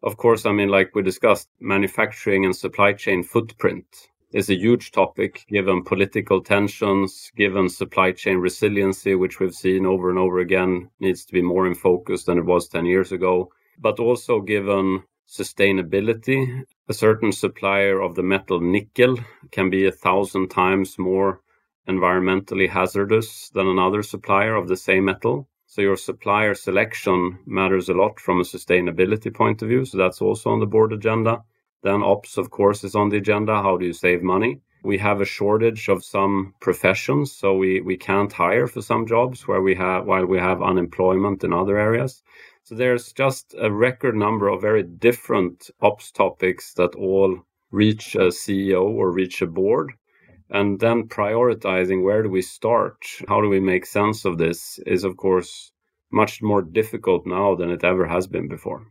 Of 0.01 0.17
course, 0.17 0.47
I 0.47 0.53
mean, 0.53 0.69
like 0.69 0.95
we 0.95 1.03
discussed, 1.03 1.49
manufacturing 1.59 2.43
and 2.43 2.55
supply 2.55 2.93
chain 2.93 3.21
footprint 3.21 3.85
is 4.33 4.49
a 4.49 4.57
huge 4.57 4.91
topic 4.91 5.45
given 5.49 5.83
political 5.83 6.41
tensions, 6.41 7.31
given 7.35 7.69
supply 7.69 8.11
chain 8.11 8.37
resiliency, 8.37 9.13
which 9.13 9.39
we've 9.39 9.53
seen 9.53 9.85
over 9.85 10.09
and 10.09 10.17
over 10.17 10.39
again 10.39 10.89
needs 10.99 11.25
to 11.25 11.33
be 11.33 11.43
more 11.43 11.67
in 11.67 11.75
focus 11.75 12.23
than 12.23 12.39
it 12.39 12.45
was 12.45 12.67
10 12.69 12.87
years 12.87 13.11
ago, 13.11 13.51
but 13.79 13.99
also 13.99 14.41
given 14.41 15.03
sustainability. 15.27 16.63
A 16.87 16.93
certain 16.93 17.31
supplier 17.31 17.99
of 18.01 18.15
the 18.15 18.23
metal 18.23 18.59
nickel 18.61 19.17
can 19.51 19.69
be 19.69 19.85
a 19.85 19.91
thousand 19.91 20.49
times 20.49 20.97
more 20.97 21.41
environmentally 21.87 22.69
hazardous 22.69 23.49
than 23.49 23.67
another 23.67 24.03
supplier 24.03 24.55
of 24.55 24.67
the 24.67 24.77
same 24.77 25.05
metal. 25.05 25.47
So 25.65 25.81
your 25.81 25.97
supplier 25.97 26.55
selection 26.55 27.39
matters 27.45 27.89
a 27.89 27.93
lot 27.93 28.19
from 28.19 28.39
a 28.39 28.43
sustainability 28.43 29.33
point 29.33 29.61
of 29.61 29.67
view. 29.67 29.85
So 29.85 29.97
that's 29.97 30.21
also 30.21 30.49
on 30.49 30.59
the 30.59 30.65
board 30.65 30.93
agenda. 30.93 31.43
Then 31.83 32.03
ops, 32.03 32.37
of 32.37 32.49
course, 32.49 32.83
is 32.83 32.95
on 32.95 33.09
the 33.09 33.17
agenda. 33.17 33.61
How 33.61 33.77
do 33.77 33.85
you 33.85 33.93
save 33.93 34.23
money? 34.23 34.61
We 34.83 34.97
have 34.99 35.21
a 35.21 35.25
shortage 35.25 35.89
of 35.89 36.05
some 36.05 36.53
professions, 36.61 37.33
so 37.33 37.55
we, 37.55 37.81
we 37.81 37.97
can't 37.97 38.31
hire 38.31 38.67
for 38.67 38.81
some 38.81 39.05
jobs 39.05 39.47
where 39.47 39.61
we 39.61 39.75
have 39.75 40.05
while 40.05 40.25
we 40.25 40.37
have 40.37 40.61
unemployment 40.61 41.43
in 41.43 41.51
other 41.51 41.77
areas. 41.77 42.23
So 42.67 42.75
there's 42.75 43.13
just 43.13 43.55
a 43.57 43.71
record 43.71 44.17
number 44.17 44.49
of 44.49 44.59
very 44.59 44.83
different 44.83 45.69
ops 45.79 46.11
topics 46.11 46.73
that 46.73 46.95
all 46.95 47.39
reach 47.71 48.13
a 48.13 48.27
CEO 48.27 48.83
or 48.83 49.09
reach 49.09 49.41
a 49.41 49.47
board. 49.47 49.93
And 50.49 50.77
then 50.77 51.07
prioritizing 51.07 52.03
where 52.03 52.23
do 52.23 52.29
we 52.29 52.41
start? 52.41 52.97
How 53.29 53.39
do 53.39 53.47
we 53.47 53.61
make 53.61 53.85
sense 53.85 54.25
of 54.25 54.37
this 54.37 54.79
is, 54.85 55.05
of 55.05 55.15
course, 55.15 55.71
much 56.11 56.41
more 56.41 56.61
difficult 56.61 57.25
now 57.25 57.55
than 57.55 57.71
it 57.71 57.85
ever 57.85 58.05
has 58.05 58.27
been 58.27 58.49
before. 58.49 58.85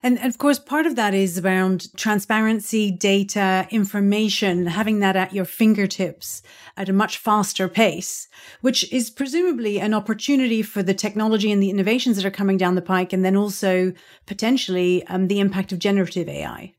And, 0.00 0.18
of 0.24 0.38
course, 0.38 0.60
part 0.60 0.86
of 0.86 0.94
that 0.94 1.12
is 1.12 1.40
around 1.40 1.92
transparency, 1.96 2.90
data, 2.90 3.66
information, 3.70 4.66
having 4.66 5.00
that 5.00 5.16
at 5.16 5.32
your 5.32 5.44
fingertips 5.44 6.40
at 6.76 6.88
a 6.88 6.92
much 6.92 7.18
faster 7.18 7.68
pace, 7.68 8.28
which 8.60 8.90
is 8.92 9.10
presumably 9.10 9.80
an 9.80 9.94
opportunity 9.94 10.62
for 10.62 10.84
the 10.84 10.94
technology 10.94 11.50
and 11.50 11.60
the 11.60 11.70
innovations 11.70 12.16
that 12.16 12.24
are 12.24 12.30
coming 12.30 12.56
down 12.56 12.76
the 12.76 12.82
pike, 12.82 13.12
and 13.12 13.24
then 13.24 13.34
also 13.34 13.92
potentially 14.26 15.04
um, 15.08 15.26
the 15.26 15.40
impact 15.40 15.72
of 15.72 15.80
generative 15.80 16.28
AI 16.28 16.74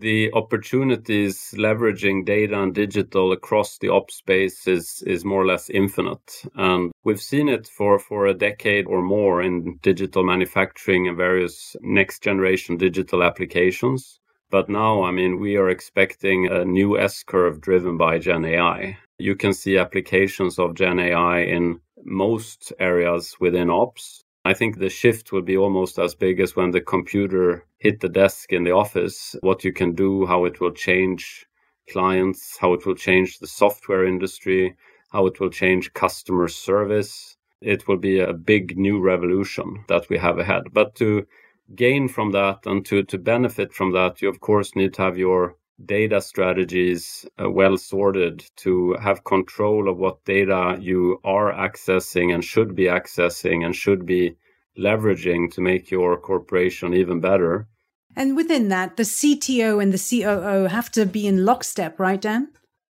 the 0.00 0.32
opportunities 0.32 1.54
leveraging 1.56 2.24
data 2.24 2.60
and 2.60 2.74
digital 2.74 3.32
across 3.32 3.78
the 3.78 3.88
ops 3.88 4.16
space 4.16 4.66
is 4.66 5.02
is 5.06 5.24
more 5.24 5.42
or 5.42 5.46
less 5.46 5.70
infinite. 5.70 6.42
And 6.54 6.92
we've 7.04 7.20
seen 7.20 7.48
it 7.48 7.66
for 7.66 7.98
for 7.98 8.26
a 8.26 8.34
decade 8.34 8.86
or 8.86 9.02
more 9.02 9.42
in 9.42 9.78
digital 9.82 10.24
manufacturing 10.24 11.08
and 11.08 11.16
various 11.16 11.76
next 11.82 12.22
generation 12.22 12.76
digital 12.76 13.22
applications. 13.22 14.20
But 14.50 14.70
now 14.70 15.02
i 15.02 15.10
mean 15.10 15.38
we 15.38 15.56
are 15.56 15.68
expecting 15.68 16.48
a 16.50 16.64
new 16.64 16.98
s 16.98 17.22
curve 17.22 17.60
driven 17.60 17.98
by 17.98 18.18
gen 18.18 18.44
ai 18.46 18.96
you 19.18 19.34
can 19.36 19.52
see 19.52 19.76
applications 19.76 20.58
of 20.58 20.74
gen 20.74 20.98
ai 20.98 21.40
in 21.40 21.80
most 22.04 22.72
areas 22.78 23.36
within 23.40 23.68
ops 23.68 24.24
I 24.48 24.54
think 24.54 24.78
the 24.78 24.88
shift 24.88 25.30
will 25.30 25.42
be 25.42 25.58
almost 25.58 25.98
as 25.98 26.14
big 26.14 26.40
as 26.40 26.56
when 26.56 26.70
the 26.70 26.80
computer 26.80 27.66
hit 27.76 28.00
the 28.00 28.08
desk 28.08 28.50
in 28.50 28.64
the 28.64 28.70
office. 28.70 29.36
What 29.42 29.62
you 29.62 29.74
can 29.74 29.94
do, 29.94 30.24
how 30.24 30.46
it 30.46 30.58
will 30.58 30.72
change 30.72 31.46
clients, 31.92 32.56
how 32.56 32.72
it 32.72 32.86
will 32.86 32.94
change 32.94 33.40
the 33.40 33.46
software 33.46 34.06
industry, 34.06 34.74
how 35.10 35.26
it 35.26 35.38
will 35.38 35.50
change 35.50 35.92
customer 35.92 36.48
service. 36.48 37.36
It 37.60 37.86
will 37.86 37.98
be 37.98 38.20
a 38.20 38.32
big 38.32 38.78
new 38.78 38.98
revolution 39.00 39.84
that 39.88 40.08
we 40.08 40.16
have 40.16 40.38
ahead. 40.38 40.62
But 40.72 40.94
to 40.94 41.26
gain 41.74 42.08
from 42.08 42.30
that 42.32 42.60
and 42.64 42.86
to, 42.86 43.02
to 43.02 43.18
benefit 43.18 43.74
from 43.74 43.92
that, 43.92 44.22
you 44.22 44.30
of 44.30 44.40
course 44.40 44.74
need 44.74 44.94
to 44.94 45.02
have 45.02 45.18
your 45.18 45.56
data 45.84 46.20
strategies 46.20 47.26
uh, 47.40 47.48
well 47.50 47.76
sorted 47.76 48.44
to 48.56 48.94
have 48.94 49.24
control 49.24 49.88
of 49.88 49.98
what 49.98 50.24
data 50.24 50.76
you 50.80 51.20
are 51.24 51.52
accessing 51.52 52.34
and 52.34 52.44
should 52.44 52.74
be 52.74 52.84
accessing 52.84 53.64
and 53.64 53.74
should 53.74 54.04
be 54.04 54.36
leveraging 54.78 55.52
to 55.52 55.60
make 55.60 55.90
your 55.90 56.16
corporation 56.16 56.94
even 56.94 57.20
better. 57.20 57.68
And 58.16 58.36
within 58.36 58.68
that, 58.68 58.96
the 58.96 59.04
CTO 59.04 59.82
and 59.82 59.92
the 59.92 60.22
COO 60.22 60.68
have 60.68 60.90
to 60.92 61.06
be 61.06 61.26
in 61.26 61.44
lockstep, 61.44 62.00
right, 62.00 62.20
Dan? 62.20 62.48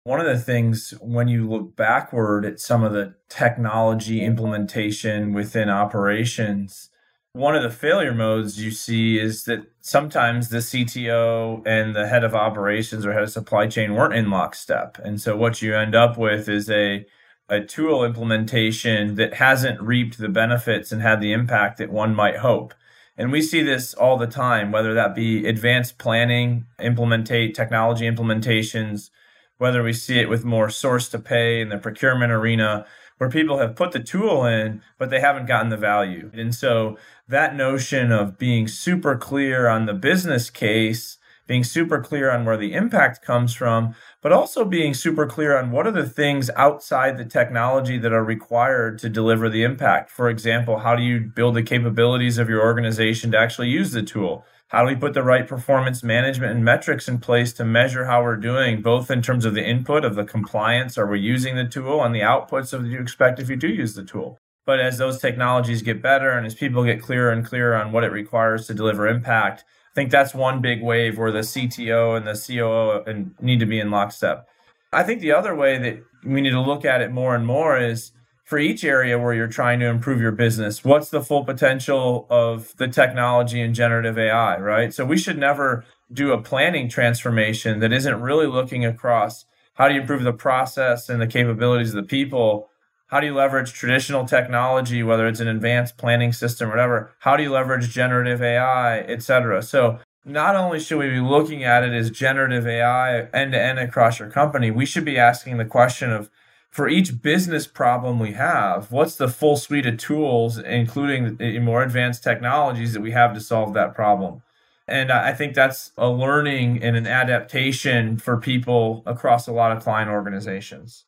One 0.03 0.19
of 0.19 0.25
the 0.25 0.37
things 0.37 0.93
when 0.99 1.29
you 1.29 1.49
look 1.49 1.77
backward 1.77 2.43
at 2.45 2.59
some 2.59 2.83
of 2.83 2.91
the 2.91 3.15
technology 3.29 4.21
implementation 4.21 5.31
within 5.31 5.69
operations, 5.69 6.89
one 7.33 7.55
of 7.55 7.63
the 7.63 7.69
failure 7.69 8.13
modes 8.13 8.63
you 8.63 8.69
see 8.69 9.17
is 9.19 9.45
that 9.45 9.65
sometimes 9.81 10.49
the 10.49 10.59
CTO 10.59 11.65
and 11.65 11.95
the 11.95 12.07
head 12.07 12.23
of 12.23 12.35
operations 12.35 13.05
or 13.05 13.13
head 13.13 13.23
of 13.23 13.31
supply 13.31 13.65
chain 13.65 13.95
weren't 13.95 14.13
in 14.13 14.29
lockstep. 14.29 14.99
And 15.03 15.19
so 15.19 15.35
what 15.35 15.59
you 15.61 15.75
end 15.75 15.95
up 15.95 16.17
with 16.17 16.47
is 16.47 16.69
a 16.69 17.05
a 17.49 17.59
tool 17.59 18.05
implementation 18.05 19.15
that 19.15 19.33
hasn't 19.33 19.81
reaped 19.81 20.17
the 20.17 20.29
benefits 20.29 20.91
and 20.91 21.01
had 21.01 21.19
the 21.19 21.33
impact 21.33 21.77
that 21.77 21.91
one 21.91 22.15
might 22.15 22.37
hope. 22.37 22.73
And 23.17 23.31
we 23.31 23.41
see 23.41 23.61
this 23.61 23.93
all 23.93 24.17
the 24.17 24.27
time, 24.27 24.71
whether 24.71 24.93
that 24.93 25.13
be 25.13 25.45
advanced 25.45 25.97
planning, 25.97 26.65
implementate 26.79 27.53
technology 27.53 28.09
implementations, 28.09 29.09
whether 29.57 29.83
we 29.83 29.93
see 29.93 30.19
it 30.19 30.29
with 30.29 30.45
more 30.45 30.69
source 30.69 31.09
to 31.09 31.19
pay 31.19 31.59
in 31.61 31.69
the 31.69 31.77
procurement 31.77 32.31
arena, 32.31 32.85
where 33.17 33.29
people 33.29 33.59
have 33.59 33.75
put 33.75 33.91
the 33.91 33.99
tool 33.99 34.45
in, 34.45 34.81
but 34.97 35.09
they 35.09 35.19
haven't 35.19 35.47
gotten 35.47 35.69
the 35.69 35.77
value. 35.77 36.31
And 36.33 36.53
so 36.53 36.97
that 37.27 37.55
notion 37.55 38.11
of 38.11 38.37
being 38.37 38.67
super 38.67 39.15
clear 39.15 39.67
on 39.67 39.85
the 39.85 39.93
business 39.93 40.49
case 40.49 41.17
being 41.47 41.63
super 41.63 42.01
clear 42.01 42.31
on 42.31 42.45
where 42.45 42.57
the 42.57 42.73
impact 42.73 43.21
comes 43.21 43.53
from, 43.53 43.95
but 44.21 44.31
also 44.31 44.63
being 44.63 44.93
super 44.93 45.25
clear 45.25 45.57
on 45.57 45.71
what 45.71 45.85
are 45.85 45.91
the 45.91 46.07
things 46.07 46.49
outside 46.55 47.17
the 47.17 47.25
technology 47.25 47.97
that 47.97 48.13
are 48.13 48.23
required 48.23 48.97
to 48.99 49.09
deliver 49.09 49.49
the 49.49 49.63
impact. 49.63 50.09
For 50.09 50.29
example, 50.29 50.79
how 50.79 50.95
do 50.95 51.03
you 51.03 51.19
build 51.19 51.55
the 51.55 51.63
capabilities 51.63 52.37
of 52.37 52.49
your 52.49 52.61
organization 52.61 53.31
to 53.31 53.37
actually 53.37 53.69
use 53.69 53.91
the 53.91 54.03
tool? 54.03 54.45
How 54.69 54.81
do 54.81 54.87
we 54.87 54.99
put 54.99 55.13
the 55.13 55.21
right 55.21 55.47
performance 55.47 56.01
management 56.01 56.53
and 56.53 56.65
metrics 56.65 57.07
in 57.07 57.19
place 57.19 57.53
to 57.53 57.65
measure 57.65 58.05
how 58.05 58.23
we're 58.23 58.37
doing, 58.37 58.81
both 58.81 59.11
in 59.11 59.21
terms 59.21 59.45
of 59.45 59.53
the 59.53 59.63
input 59.63 60.03
of 60.03 60.15
the 60.15 60.23
compliance, 60.23 60.97
are 60.97 61.05
we 61.05 61.19
using 61.19 61.55
the 61.55 61.67
tool, 61.67 62.03
and 62.03 62.15
the 62.15 62.21
outputs 62.21 62.73
of 62.73 62.87
you 62.87 62.99
expect 62.99 63.39
if 63.39 63.49
you 63.49 63.55
do 63.55 63.67
use 63.67 63.93
the 63.93 64.03
tool? 64.03 64.39
But 64.65 64.79
as 64.79 64.97
those 64.97 65.19
technologies 65.19 65.81
get 65.81 66.01
better 66.01 66.31
and 66.31 66.45
as 66.45 66.55
people 66.55 66.83
get 66.85 67.01
clearer 67.01 67.29
and 67.29 67.45
clearer 67.45 67.75
on 67.75 67.91
what 67.91 68.03
it 68.03 68.11
requires 68.11 68.65
to 68.65 68.73
deliver 68.73 69.07
impact, 69.07 69.63
I 69.93 69.95
think 69.95 70.09
that's 70.09 70.33
one 70.33 70.59
big 70.59 70.81
wave 70.81 71.19
where 71.19 71.31
the 71.31 71.39
CTO 71.39 72.17
and 72.17 72.25
the 72.25 72.33
COO 72.33 73.31
need 73.39 73.59
to 73.59 73.67
be 73.67 73.79
in 73.79 73.91
lockstep. 73.91 74.47
I 74.91 75.03
think 75.03 75.21
the 75.21 75.33
other 75.33 75.53
way 75.53 75.77
that 75.77 76.03
we 76.25 76.41
need 76.41 76.49
to 76.49 76.61
look 76.61 76.83
at 76.83 77.01
it 77.01 77.11
more 77.11 77.35
and 77.35 77.45
more 77.45 77.77
is 77.77 78.11
for 78.43 78.57
each 78.57 78.83
area 78.83 79.19
where 79.19 79.35
you're 79.35 79.47
trying 79.47 79.79
to 79.81 79.85
improve 79.85 80.19
your 80.19 80.31
business, 80.31 80.83
what's 80.83 81.09
the 81.09 81.21
full 81.21 81.45
potential 81.45 82.25
of 82.31 82.75
the 82.77 82.87
technology 82.87 83.61
and 83.61 83.75
generative 83.75 84.17
AI, 84.17 84.57
right? 84.59 84.91
So 84.91 85.05
we 85.05 85.17
should 85.17 85.37
never 85.37 85.85
do 86.11 86.33
a 86.33 86.41
planning 86.41 86.89
transformation 86.89 87.79
that 87.79 87.93
isn't 87.93 88.19
really 88.19 88.47
looking 88.47 88.85
across 88.85 89.45
how 89.75 89.87
do 89.87 89.93
you 89.93 90.01
improve 90.01 90.23
the 90.23 90.33
process 90.33 91.07
and 91.07 91.21
the 91.21 91.27
capabilities 91.27 91.89
of 91.89 91.95
the 91.95 92.07
people 92.07 92.69
how 93.13 93.19
do 93.19 93.27
you 93.27 93.35
leverage 93.35 93.73
traditional 93.73 94.25
technology, 94.25 95.03
whether 95.03 95.27
it's 95.27 95.39
an 95.39 95.47
advanced 95.47 95.97
planning 95.97 96.33
system 96.33 96.69
or 96.69 96.71
whatever? 96.71 97.11
How 97.19 97.37
do 97.37 97.43
you 97.43 97.51
leverage 97.51 97.91
generative 97.91 98.41
AI, 98.41 99.01
et 99.01 99.21
cetera? 99.21 99.61
So 99.61 99.99
not 100.25 100.55
only 100.55 100.79
should 100.79 100.97
we 100.97 101.09
be 101.09 101.19
looking 101.19 101.63
at 101.63 101.83
it 101.83 101.93
as 101.93 102.09
generative 102.09 102.65
AI 102.65 103.25
end 103.25 103.51
to 103.51 103.61
end 103.61 103.77
across 103.77 104.17
your 104.17 104.31
company, 104.31 104.71
we 104.71 104.87
should 104.87 105.05
be 105.05 105.19
asking 105.19 105.57
the 105.57 105.65
question 105.65 106.11
of 106.11 106.31
for 106.71 106.89
each 106.89 107.21
business 107.21 107.67
problem 107.67 108.17
we 108.17 108.31
have, 108.31 108.91
what's 108.91 109.15
the 109.15 109.27
full 109.27 109.57
suite 109.57 109.85
of 109.85 109.99
tools, 109.99 110.57
including 110.57 111.37
more 111.63 111.83
advanced 111.83 112.23
technologies 112.23 112.93
that 112.93 113.01
we 113.01 113.11
have 113.11 113.35
to 113.35 113.39
solve 113.39 113.75
that 113.75 113.93
problem? 113.93 114.41
And 114.87 115.11
I 115.11 115.35
think 115.35 115.53
that's 115.53 115.91
a 115.99 116.09
learning 116.09 116.81
and 116.81 116.95
an 116.95 117.05
adaptation 117.05 118.17
for 118.17 118.37
people 118.37 119.03
across 119.05 119.47
a 119.47 119.53
lot 119.53 119.71
of 119.71 119.83
client 119.83 120.09
organizations. 120.09 121.05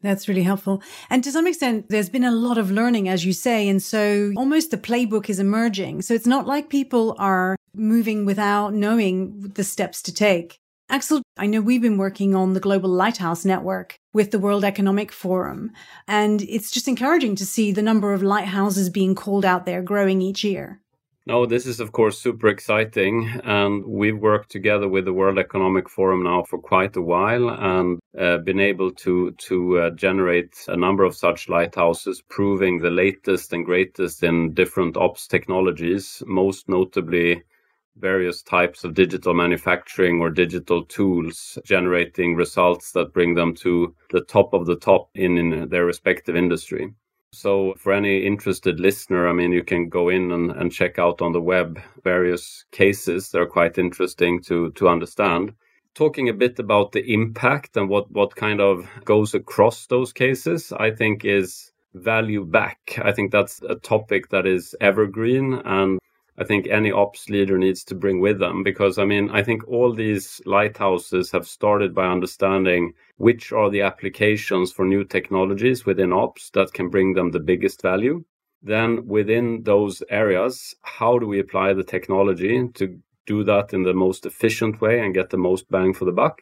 That's 0.00 0.28
really 0.28 0.44
helpful. 0.44 0.82
And 1.10 1.24
to 1.24 1.32
some 1.32 1.46
extent, 1.46 1.86
there's 1.88 2.08
been 2.08 2.24
a 2.24 2.30
lot 2.30 2.56
of 2.56 2.70
learning, 2.70 3.08
as 3.08 3.24
you 3.24 3.32
say. 3.32 3.68
And 3.68 3.82
so 3.82 4.32
almost 4.36 4.70
the 4.70 4.76
playbook 4.76 5.28
is 5.28 5.40
emerging. 5.40 6.02
So 6.02 6.14
it's 6.14 6.26
not 6.26 6.46
like 6.46 6.68
people 6.68 7.16
are 7.18 7.56
moving 7.74 8.24
without 8.24 8.74
knowing 8.74 9.52
the 9.54 9.64
steps 9.64 10.00
to 10.02 10.14
take. 10.14 10.58
Axel, 10.90 11.20
I 11.36 11.46
know 11.46 11.60
we've 11.60 11.82
been 11.82 11.98
working 11.98 12.34
on 12.34 12.54
the 12.54 12.60
Global 12.60 12.88
Lighthouse 12.88 13.44
Network 13.44 13.96
with 14.14 14.30
the 14.30 14.38
World 14.38 14.64
Economic 14.64 15.12
Forum. 15.12 15.72
And 16.06 16.40
it's 16.42 16.70
just 16.70 16.88
encouraging 16.88 17.34
to 17.36 17.44
see 17.44 17.72
the 17.72 17.82
number 17.82 18.14
of 18.14 18.22
lighthouses 18.22 18.88
being 18.88 19.14
called 19.14 19.44
out 19.44 19.66
there 19.66 19.82
growing 19.82 20.22
each 20.22 20.44
year. 20.44 20.80
No, 21.28 21.44
this 21.44 21.66
is 21.66 21.78
of 21.78 21.92
course 21.92 22.18
super 22.18 22.48
exciting, 22.48 23.28
and 23.44 23.84
we've 23.84 24.16
worked 24.16 24.50
together 24.50 24.88
with 24.88 25.04
the 25.04 25.12
World 25.12 25.38
Economic 25.38 25.86
Forum 25.86 26.22
now 26.22 26.42
for 26.42 26.58
quite 26.58 26.96
a 26.96 27.02
while, 27.02 27.50
and 27.50 28.00
uh, 28.18 28.38
been 28.38 28.58
able 28.58 28.90
to 28.92 29.32
to 29.32 29.78
uh, 29.78 29.90
generate 29.90 30.56
a 30.68 30.76
number 30.78 31.04
of 31.04 31.14
such 31.14 31.50
lighthouses, 31.50 32.22
proving 32.30 32.78
the 32.78 32.88
latest 32.88 33.52
and 33.52 33.66
greatest 33.66 34.22
in 34.22 34.54
different 34.54 34.96
ops 34.96 35.26
technologies, 35.26 36.22
most 36.26 36.66
notably 36.66 37.42
various 37.96 38.42
types 38.42 38.82
of 38.82 38.94
digital 38.94 39.34
manufacturing 39.34 40.22
or 40.22 40.30
digital 40.30 40.82
tools, 40.86 41.58
generating 41.62 42.36
results 42.36 42.92
that 42.92 43.12
bring 43.12 43.34
them 43.34 43.54
to 43.56 43.94
the 44.12 44.22
top 44.22 44.54
of 44.54 44.64
the 44.64 44.76
top 44.76 45.10
in, 45.14 45.36
in 45.36 45.68
their 45.68 45.84
respective 45.84 46.36
industry. 46.36 46.94
So, 47.32 47.74
for 47.76 47.92
any 47.92 48.26
interested 48.26 48.80
listener, 48.80 49.28
I 49.28 49.32
mean, 49.32 49.52
you 49.52 49.62
can 49.62 49.88
go 49.88 50.08
in 50.08 50.32
and, 50.32 50.50
and 50.50 50.72
check 50.72 50.98
out 50.98 51.20
on 51.20 51.32
the 51.32 51.40
web 51.40 51.78
various 52.02 52.64
cases. 52.72 53.30
They're 53.30 53.46
quite 53.46 53.76
interesting 53.76 54.42
to, 54.44 54.72
to 54.72 54.88
understand. 54.88 55.52
Talking 55.94 56.28
a 56.28 56.32
bit 56.32 56.58
about 56.58 56.92
the 56.92 57.04
impact 57.12 57.76
and 57.76 57.88
what, 57.88 58.10
what 58.10 58.34
kind 58.34 58.60
of 58.60 58.88
goes 59.04 59.34
across 59.34 59.86
those 59.86 60.12
cases, 60.12 60.72
I 60.72 60.90
think 60.90 61.24
is 61.24 61.72
value 61.94 62.44
back. 62.44 62.98
I 63.02 63.12
think 63.12 63.30
that's 63.30 63.60
a 63.68 63.74
topic 63.74 64.30
that 64.30 64.46
is 64.46 64.74
evergreen 64.80 65.54
and 65.64 65.98
I 66.40 66.44
think 66.44 66.68
any 66.68 66.92
ops 66.92 67.28
leader 67.28 67.58
needs 67.58 67.82
to 67.84 67.96
bring 67.96 68.20
with 68.20 68.38
them 68.38 68.62
because 68.62 68.96
I 68.96 69.04
mean, 69.04 69.28
I 69.30 69.42
think 69.42 69.66
all 69.66 69.92
these 69.92 70.40
lighthouses 70.46 71.32
have 71.32 71.48
started 71.48 71.92
by 71.92 72.06
understanding 72.06 72.92
which 73.16 73.50
are 73.50 73.68
the 73.68 73.82
applications 73.82 74.70
for 74.70 74.84
new 74.84 75.02
technologies 75.02 75.84
within 75.84 76.12
ops 76.12 76.50
that 76.50 76.72
can 76.72 76.90
bring 76.90 77.14
them 77.14 77.32
the 77.32 77.40
biggest 77.40 77.82
value. 77.82 78.24
Then 78.62 79.04
within 79.08 79.64
those 79.64 80.00
areas, 80.10 80.76
how 80.82 81.18
do 81.18 81.26
we 81.26 81.40
apply 81.40 81.72
the 81.72 81.82
technology 81.82 82.68
to 82.74 83.00
do 83.26 83.42
that 83.42 83.74
in 83.74 83.82
the 83.82 83.94
most 83.94 84.24
efficient 84.24 84.80
way 84.80 85.00
and 85.00 85.14
get 85.14 85.30
the 85.30 85.36
most 85.36 85.68
bang 85.70 85.92
for 85.92 86.04
the 86.04 86.12
buck? 86.12 86.40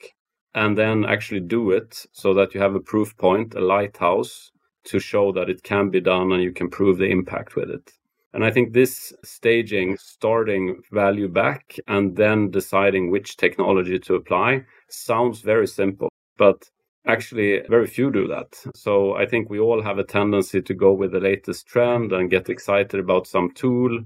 And 0.54 0.76
then 0.76 1.06
actually 1.06 1.40
do 1.40 1.70
it 1.70 2.04
so 2.12 2.34
that 2.34 2.54
you 2.54 2.60
have 2.60 2.74
a 2.74 2.80
proof 2.80 3.16
point, 3.16 3.54
a 3.54 3.60
lighthouse 3.60 4.52
to 4.84 4.98
show 4.98 5.32
that 5.32 5.48
it 5.48 5.62
can 5.62 5.88
be 5.88 6.00
done 6.00 6.32
and 6.32 6.42
you 6.42 6.52
can 6.52 6.68
prove 6.68 6.98
the 6.98 7.08
impact 7.08 7.56
with 7.56 7.70
it. 7.70 7.92
And 8.36 8.44
I 8.44 8.50
think 8.50 8.74
this 8.74 9.14
staging, 9.24 9.96
starting 9.96 10.82
value 10.92 11.26
back 11.26 11.74
and 11.88 12.14
then 12.16 12.50
deciding 12.50 13.10
which 13.10 13.38
technology 13.38 13.98
to 14.00 14.14
apply, 14.14 14.66
sounds 14.90 15.40
very 15.40 15.66
simple, 15.66 16.10
but 16.36 16.68
actually 17.06 17.62
very 17.70 17.86
few 17.86 18.10
do 18.10 18.28
that. 18.28 18.54
So 18.74 19.14
I 19.14 19.24
think 19.24 19.48
we 19.48 19.58
all 19.58 19.80
have 19.80 19.96
a 19.96 20.04
tendency 20.04 20.60
to 20.60 20.74
go 20.74 20.92
with 20.92 21.12
the 21.12 21.20
latest 21.20 21.66
trend 21.66 22.12
and 22.12 22.28
get 22.28 22.50
excited 22.50 23.00
about 23.00 23.26
some 23.26 23.52
tool 23.52 24.04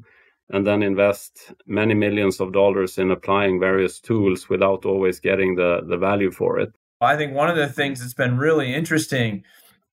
and 0.51 0.64
then 0.64 0.85
invest 0.85 1.53
many 1.66 1.95
millions 1.95 2.40
of 2.40 2.53
dollars 2.53 2.99
in 2.99 3.11
applying 3.11 3.59
various 3.59 3.99
tools 3.99 4.49
without 4.49 4.85
always 4.85 5.19
getting 5.19 5.57
the, 5.57 5.81
the 5.88 5.97
value 5.97 6.31
for 6.31 6.61
it. 6.61 6.73
I 7.01 7.16
think 7.16 7.35
one 7.35 7.51
of 7.51 7.57
the 7.57 7.66
things 7.66 7.99
that's 7.99 8.14
been 8.14 8.38
really 8.38 8.73
interesting 8.73 9.43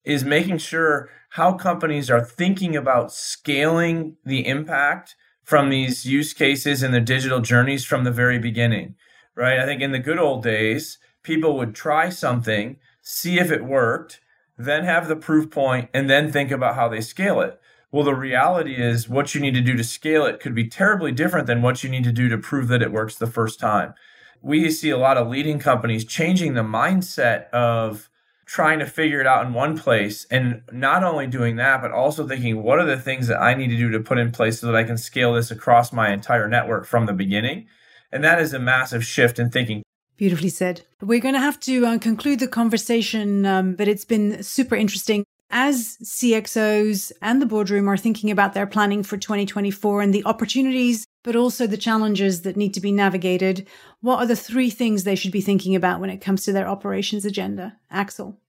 is 0.04 0.24
making 0.24 0.60
sure 0.60 1.10
how 1.30 1.54
companies 1.54 2.10
are 2.10 2.24
thinking 2.24 2.76
about 2.76 3.12
scaling 3.12 4.16
the 4.26 4.48
impact 4.48 5.16
from 5.44 5.70
these 5.70 6.06
use 6.06 6.34
cases 6.34 6.84
and 6.84 6.94
the 6.94 7.00
digital 7.00 7.40
journeys 7.40 7.86
from 7.86 8.04
the 8.04 8.12
very 8.12 8.40
beginning, 8.40 8.96
right? 9.36 9.60
I 9.60 9.66
think 9.66 9.82
in 9.82 9.92
the 9.92 10.00
good 10.00 10.20
old 10.20 10.44
days, 10.44 10.98
people 11.24 11.58
would 11.58 11.76
try 11.76 12.10
something, 12.10 12.78
see 13.02 13.40
if 13.40 13.52
it 13.52 13.64
worked, 13.64 14.20
then 14.58 14.84
have 14.84 15.08
the 15.08 15.16
proof 15.16 15.50
point, 15.52 15.90
and 15.94 16.10
then 16.10 16.32
think 16.32 16.52
about 16.52 16.76
how 16.76 16.90
they 16.90 17.02
scale 17.02 17.42
it. 17.42 17.60
Well, 17.92 18.04
the 18.04 18.16
reality 18.16 18.76
is 18.76 19.08
what 19.08 19.34
you 19.34 19.40
need 19.40 19.54
to 19.54 19.62
do 19.62 19.76
to 19.78 19.84
scale 19.84 20.26
it 20.26 20.40
could 20.42 20.54
be 20.54 20.68
terribly 20.68 21.12
different 21.12 21.48
than 21.48 21.62
what 21.62 21.84
you 21.84 21.90
need 21.90 22.04
to 22.04 22.12
do 22.12 22.28
to 22.28 22.38
prove 22.38 22.68
that 22.68 22.82
it 22.82 22.92
works 22.92 23.16
the 23.16 23.28
first 23.28 23.60
time. 23.60 23.94
We 24.42 24.70
see 24.70 24.90
a 24.90 24.98
lot 24.98 25.18
of 25.18 25.30
leading 25.30 25.60
companies 25.60 26.04
changing 26.04 26.54
the 26.54 26.62
mindset 26.62 27.50
of 27.52 28.10
trying 28.48 28.80
to 28.80 28.86
figure 28.86 29.20
it 29.20 29.28
out 29.28 29.46
in 29.46 29.54
one 29.54 29.78
place 29.78 30.26
and 30.32 30.64
not 30.72 31.04
only 31.04 31.28
doing 31.28 31.58
that 31.58 31.82
but 31.82 31.92
also 31.92 32.26
thinking 32.26 32.64
what 32.64 32.80
are 32.80 32.86
the 32.86 32.98
things 32.98 33.28
that 33.28 33.42
i 33.42 33.54
need 33.54 33.68
to 33.68 33.78
do 33.78 33.92
to 33.92 34.00
put 34.00 34.18
in 34.18 34.32
place 34.32 34.60
so 34.60 34.68
that 34.68 34.76
i 34.76 34.84
can 34.84 34.98
scale 34.98 35.34
this 35.34 35.52
across 35.52 35.92
my 35.94 36.12
entire 36.12 36.48
network 36.48 36.86
from 36.86 37.06
the 37.06 37.14
beginning? 37.14 37.68
And 38.12 38.24
that 38.24 38.40
is 38.40 38.54
a 38.54 38.60
massive 38.60 39.06
shift 39.06 39.38
in 39.38 39.50
thinking. 39.50 39.84
Beautifully 40.16 40.50
said. 40.50 40.82
We're 41.02 41.20
going 41.20 41.36
to 41.36 41.42
have 41.42 41.60
to 41.62 41.86
uh, 41.86 41.98
conclude 42.00 42.40
the 42.40 42.48
conversation 42.48 43.46
um, 43.46 43.76
but 43.76 43.88
it's 43.88 44.06
been 44.06 44.42
super 44.42 44.76
interesting. 44.76 45.24
As 45.50 45.98
CXOs 46.04 47.14
and 47.22 47.42
the 47.42 47.46
boardroom 47.46 47.88
are 47.90 47.96
thinking 47.98 48.32
about 48.32 48.54
their 48.54 48.68
planning 48.68 49.02
for 49.04 49.16
2024 49.16 50.02
and 50.02 50.14
the 50.14 50.26
opportunities, 50.26 51.06
but 51.28 51.36
also 51.36 51.68
the 51.68 51.76
challenges 51.76 52.44
that 52.44 52.56
need 52.56 52.74
to 52.74 52.80
be 52.80 52.90
navigated, 52.90 53.68
what 54.00 54.20
are 54.20 54.26
the 54.26 54.34
three 54.34 54.70
things 54.70 55.04
they 55.04 55.14
should 55.14 55.34
be 55.34 55.42
thinking 55.42 55.76
about 55.76 56.00
when 56.00 56.10
it 56.10 56.22
comes 56.22 56.46
to 56.46 56.54
their 56.54 56.66
operations 56.66 57.26
agenda? 57.26 57.76
Axel. 57.92 58.40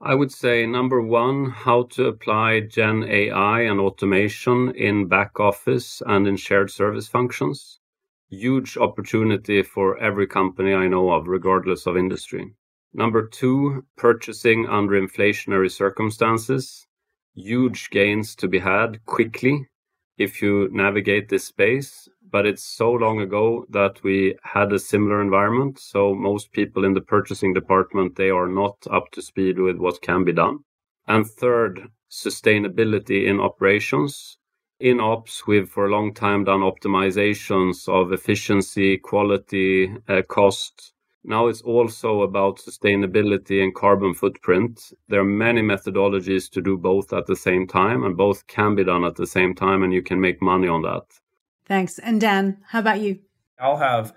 I 0.00 0.14
would 0.14 0.30
say 0.30 0.64
number 0.64 1.02
one, 1.02 1.50
how 1.50 1.88
to 1.94 2.06
apply 2.06 2.60
Gen 2.60 3.02
AI 3.02 3.62
and 3.62 3.80
automation 3.80 4.70
in 4.76 5.08
back 5.08 5.40
office 5.40 6.00
and 6.06 6.28
in 6.28 6.36
shared 6.36 6.70
service 6.70 7.08
functions. 7.08 7.80
Huge 8.30 8.76
opportunity 8.76 9.64
for 9.64 9.98
every 9.98 10.28
company 10.28 10.72
I 10.74 10.86
know 10.86 11.10
of, 11.10 11.26
regardless 11.26 11.86
of 11.86 11.96
industry. 11.96 12.54
Number 12.94 13.26
two, 13.26 13.84
purchasing 13.96 14.64
under 14.68 14.94
inflationary 14.94 15.72
circumstances. 15.72 16.86
Huge 17.34 17.90
gains 17.90 18.36
to 18.36 18.46
be 18.46 18.60
had 18.60 19.04
quickly 19.06 19.66
if 20.18 20.42
you 20.42 20.68
navigate 20.72 21.28
this 21.28 21.44
space. 21.44 22.08
But 22.30 22.44
it's 22.44 22.64
so 22.64 22.92
long 22.92 23.20
ago 23.20 23.64
that 23.70 24.02
we 24.02 24.36
had 24.42 24.72
a 24.72 24.78
similar 24.78 25.22
environment. 25.22 25.78
So 25.78 26.14
most 26.14 26.52
people 26.52 26.84
in 26.84 26.92
the 26.92 27.00
purchasing 27.00 27.54
department, 27.54 28.16
they 28.16 28.28
are 28.28 28.48
not 28.48 28.76
up 28.90 29.10
to 29.12 29.22
speed 29.22 29.58
with 29.58 29.78
what 29.78 30.02
can 30.02 30.24
be 30.24 30.32
done. 30.32 30.58
And 31.06 31.26
third, 31.26 31.88
sustainability 32.10 33.26
in 33.26 33.40
operations. 33.40 34.36
In 34.78 35.00
ops, 35.00 35.46
we've 35.46 35.68
for 35.68 35.86
a 35.86 35.90
long 35.90 36.12
time 36.12 36.44
done 36.44 36.60
optimizations 36.60 37.88
of 37.88 38.12
efficiency, 38.12 38.98
quality, 38.98 39.96
uh, 40.06 40.22
cost. 40.28 40.92
Now 41.24 41.46
it's 41.46 41.62
also 41.62 42.22
about 42.22 42.58
sustainability 42.58 43.62
and 43.62 43.74
carbon 43.74 44.14
footprint. 44.14 44.92
There 45.08 45.20
are 45.20 45.24
many 45.24 45.62
methodologies 45.62 46.50
to 46.50 46.60
do 46.60 46.76
both 46.76 47.12
at 47.12 47.26
the 47.26 47.36
same 47.36 47.66
time, 47.66 48.04
and 48.04 48.16
both 48.16 48.46
can 48.46 48.74
be 48.74 48.84
done 48.84 49.04
at 49.04 49.16
the 49.16 49.26
same 49.26 49.54
time, 49.54 49.82
and 49.82 49.92
you 49.92 50.02
can 50.02 50.20
make 50.20 50.40
money 50.42 50.68
on 50.68 50.82
that. 50.82 51.04
Thanks. 51.68 51.98
And 51.98 52.20
Dan, 52.20 52.58
how 52.68 52.80
about 52.80 53.00
you? 53.00 53.20
I'll 53.60 53.76
have 53.76 54.14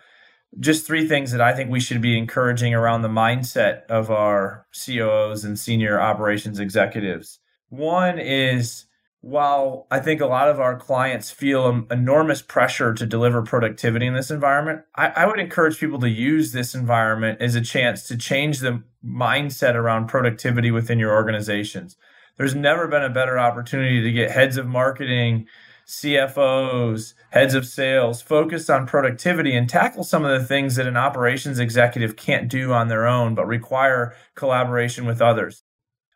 just 0.59 0.85
three 0.85 1.07
things 1.07 1.31
that 1.31 1.41
I 1.41 1.53
think 1.53 1.69
we 1.69 1.79
should 1.79 2.01
be 2.01 2.17
encouraging 2.17 2.73
around 2.73 3.01
the 3.01 3.07
mindset 3.07 3.85
of 3.85 4.09
our 4.09 4.65
COOs 4.73 5.43
and 5.43 5.59
senior 5.59 5.99
operations 5.99 6.59
executives. 6.59 7.39
One 7.69 8.19
is 8.19 8.85
while 9.21 9.85
I 9.91 9.99
think 9.99 10.19
a 10.19 10.25
lot 10.25 10.49
of 10.49 10.59
our 10.59 10.77
clients 10.77 11.29
feel 11.29 11.85
enormous 11.91 12.41
pressure 12.41 12.93
to 12.93 13.05
deliver 13.05 13.43
productivity 13.43 14.07
in 14.07 14.15
this 14.15 14.31
environment, 14.31 14.81
I, 14.95 15.09
I, 15.09 15.25
would 15.27 15.39
encourage 15.39 15.79
people 15.79 15.99
to 15.99 16.09
use 16.09 16.51
this 16.51 16.73
environment 16.73 17.39
as 17.39 17.53
a 17.53 17.61
chance 17.61 18.07
to 18.07 18.17
change 18.17 18.59
the 18.59 18.83
mindset 19.05 19.75
around 19.75 20.07
productivity 20.07 20.71
within 20.71 20.97
your 20.97 21.13
organizations. 21.13 21.97
There's 22.37 22.55
never 22.55 22.87
been 22.87 23.03
a 23.03 23.09
better 23.09 23.37
opportunity 23.37 24.01
to 24.01 24.11
get 24.11 24.31
heads 24.31 24.57
of 24.57 24.65
marketing, 24.65 25.45
CFOs, 25.87 27.13
heads 27.31 27.53
of 27.53 27.65
sales 27.65 28.21
focus 28.21 28.69
on 28.69 28.87
productivity 28.87 29.55
and 29.55 29.69
tackle 29.69 30.03
some 30.03 30.23
of 30.23 30.39
the 30.39 30.45
things 30.45 30.75
that 30.75 30.87
an 30.87 30.97
operations 30.97 31.59
executive 31.59 32.15
can't 32.15 32.47
do 32.47 32.71
on 32.71 32.87
their 32.87 33.05
own, 33.05 33.35
but 33.35 33.47
require 33.47 34.15
collaboration 34.35 35.05
with 35.05 35.21
others. 35.21 35.63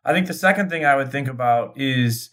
I 0.03 0.13
think 0.13 0.27
the 0.27 0.33
second 0.33 0.69
thing 0.69 0.85
I 0.85 0.95
would 0.95 1.11
think 1.11 1.27
about 1.27 1.77
is 1.79 2.29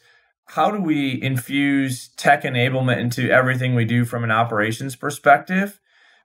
how 0.47 0.71
do 0.71 0.81
we 0.81 1.21
infuse 1.23 2.09
tech 2.17 2.43
enablement 2.43 2.99
into 2.99 3.31
everything 3.31 3.75
we 3.75 3.85
do 3.85 4.05
from 4.05 4.25
an 4.25 4.31
operations 4.31 4.97
perspective, 4.97 5.81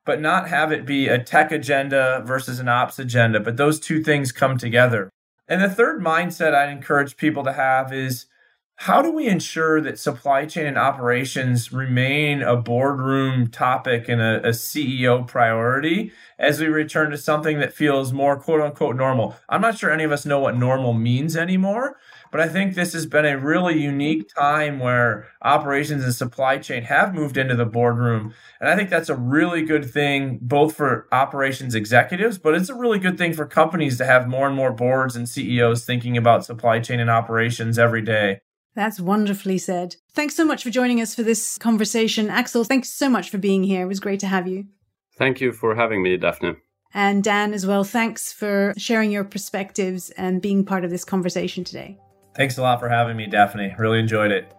but 0.06 0.20
not 0.20 0.50
have 0.50 0.72
it 0.72 0.86
be 0.86 1.08
a 1.08 1.22
tech 1.22 1.52
agenda 1.52 2.22
versus 2.26 2.60
an 2.60 2.67
ops 2.67 3.00
agenda, 3.00 3.39
but 3.39 3.58
those 3.58 3.80
two 3.80 4.04
things 4.04 4.32
come 4.32 4.58
together. 4.58 5.10
And 5.48 5.62
the 5.62 5.70
third 5.70 6.02
mindset 6.02 6.54
I'd 6.54 6.70
encourage 6.70 7.15
people 7.15 7.43
to 7.46 7.54
have 7.54 7.93
is 7.93 8.26
how 8.79 9.01
do 9.01 9.11
we 9.11 9.27
ensure 9.27 9.81
that 9.81 9.97
supply 9.97 10.45
chain 10.45 10.67
and 10.67 10.77
operations 10.77 11.73
remain 11.73 12.43
a 12.43 12.55
boardroom 12.55 13.47
topic 13.47 14.07
and 14.07 14.21
a, 14.21 14.37
a, 14.45 14.51
CEO 14.51 15.27
priority 15.27 16.11
as 16.37 16.59
we 16.59 16.67
return 16.67 17.09
to 17.09 17.17
something 17.17 17.57
that 17.57 17.73
feels 17.73 18.13
more 18.13 18.39
quote 18.39 18.61
unquote 18.61 18.95
normal? 18.95 19.35
I'm 19.49 19.61
not 19.61 19.79
sure 19.79 19.89
any 19.89 20.03
of 20.03 20.11
us 20.11 20.27
know 20.27 20.39
what 20.39 20.55
normal 20.55 20.93
means 20.93 21.35
anymore, 21.35 21.97
but 22.31 22.39
I 22.39 22.47
think 22.47 22.75
this 22.75 22.93
has 22.93 23.07
been 23.07 23.25
a 23.25 23.39
really 23.39 23.81
unique 23.81 24.29
time 24.35 24.77
where 24.77 25.25
operations 25.41 26.03
and 26.03 26.13
supply 26.13 26.59
chain 26.59 26.83
have 26.83 27.15
moved 27.15 27.35
into 27.35 27.55
the 27.55 27.65
boardroom. 27.65 28.35
And 28.59 28.69
I 28.69 28.75
think 28.75 28.91
that's 28.91 29.09
a 29.09 29.15
really 29.15 29.63
good 29.63 29.89
thing, 29.89 30.37
both 30.39 30.75
for 30.75 31.07
operations 31.11 31.73
executives, 31.73 32.37
but 32.37 32.53
it's 32.53 32.69
a 32.69 32.75
really 32.75 32.99
good 32.99 33.17
thing 33.17 33.33
for 33.33 33.47
companies 33.47 33.97
to 33.97 34.05
have 34.05 34.27
more 34.27 34.45
and 34.45 34.55
more 34.55 34.71
boards 34.71 35.15
and 35.15 35.27
CEOs 35.27 35.83
thinking 35.83 36.15
about 36.15 36.45
supply 36.45 36.79
chain 36.79 36.99
and 36.99 37.09
operations 37.09 37.79
every 37.79 38.03
day. 38.03 38.41
That's 38.77 38.99
wonderfully 38.99 39.57
said. 39.57 39.95
Thanks 40.11 40.35
so 40.35 40.45
much 40.45 40.61
for 40.61 40.69
joining 40.69 41.01
us 41.01 41.15
for 41.15 41.23
this 41.23 41.57
conversation. 41.57 42.29
Axel, 42.29 42.63
thanks 42.63 42.89
so 42.89 43.09
much 43.09 43.31
for 43.31 43.39
being 43.39 43.63
here. 43.63 43.81
It 43.81 43.87
was 43.87 43.99
great 43.99 44.19
to 44.19 44.27
have 44.27 44.47
you. 44.47 44.65
Thank 45.17 45.41
you 45.41 45.51
for 45.51 45.73
having 45.73 46.03
me, 46.03 46.15
Daphne. 46.15 46.57
And 46.93 47.23
Dan 47.23 47.55
as 47.55 47.65
well, 47.65 47.83
thanks 47.83 48.31
for 48.31 48.75
sharing 48.77 49.09
your 49.09 49.23
perspectives 49.23 50.11
and 50.11 50.43
being 50.43 50.63
part 50.63 50.85
of 50.85 50.91
this 50.91 51.03
conversation 51.03 51.63
today. 51.63 51.97
Thanks 52.35 52.59
a 52.59 52.61
lot 52.61 52.79
for 52.79 52.87
having 52.87 53.17
me, 53.17 53.25
Daphne. 53.25 53.73
Really 53.79 53.97
enjoyed 53.97 54.31
it. 54.31 54.53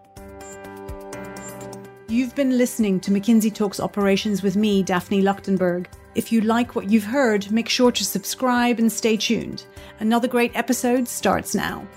You've 2.09 2.35
been 2.35 2.57
listening 2.57 2.99
to 2.99 3.11
McKinsey 3.11 3.53
Talks 3.53 3.79
Operations 3.79 4.43
with 4.43 4.57
me, 4.57 4.83
Daphne 4.83 5.21
Luchtenberg. 5.21 5.85
If 6.15 6.29
you 6.29 6.41
like 6.41 6.75
what 6.75 6.89
you've 6.89 7.05
heard, 7.05 7.49
make 7.51 7.69
sure 7.69 7.93
to 7.93 8.03
subscribe 8.03 8.79
and 8.79 8.91
stay 8.91 9.15
tuned. 9.15 9.65
Another 10.01 10.27
great 10.27 10.51
episode 10.57 11.07
starts 11.07 11.55
now. 11.55 11.87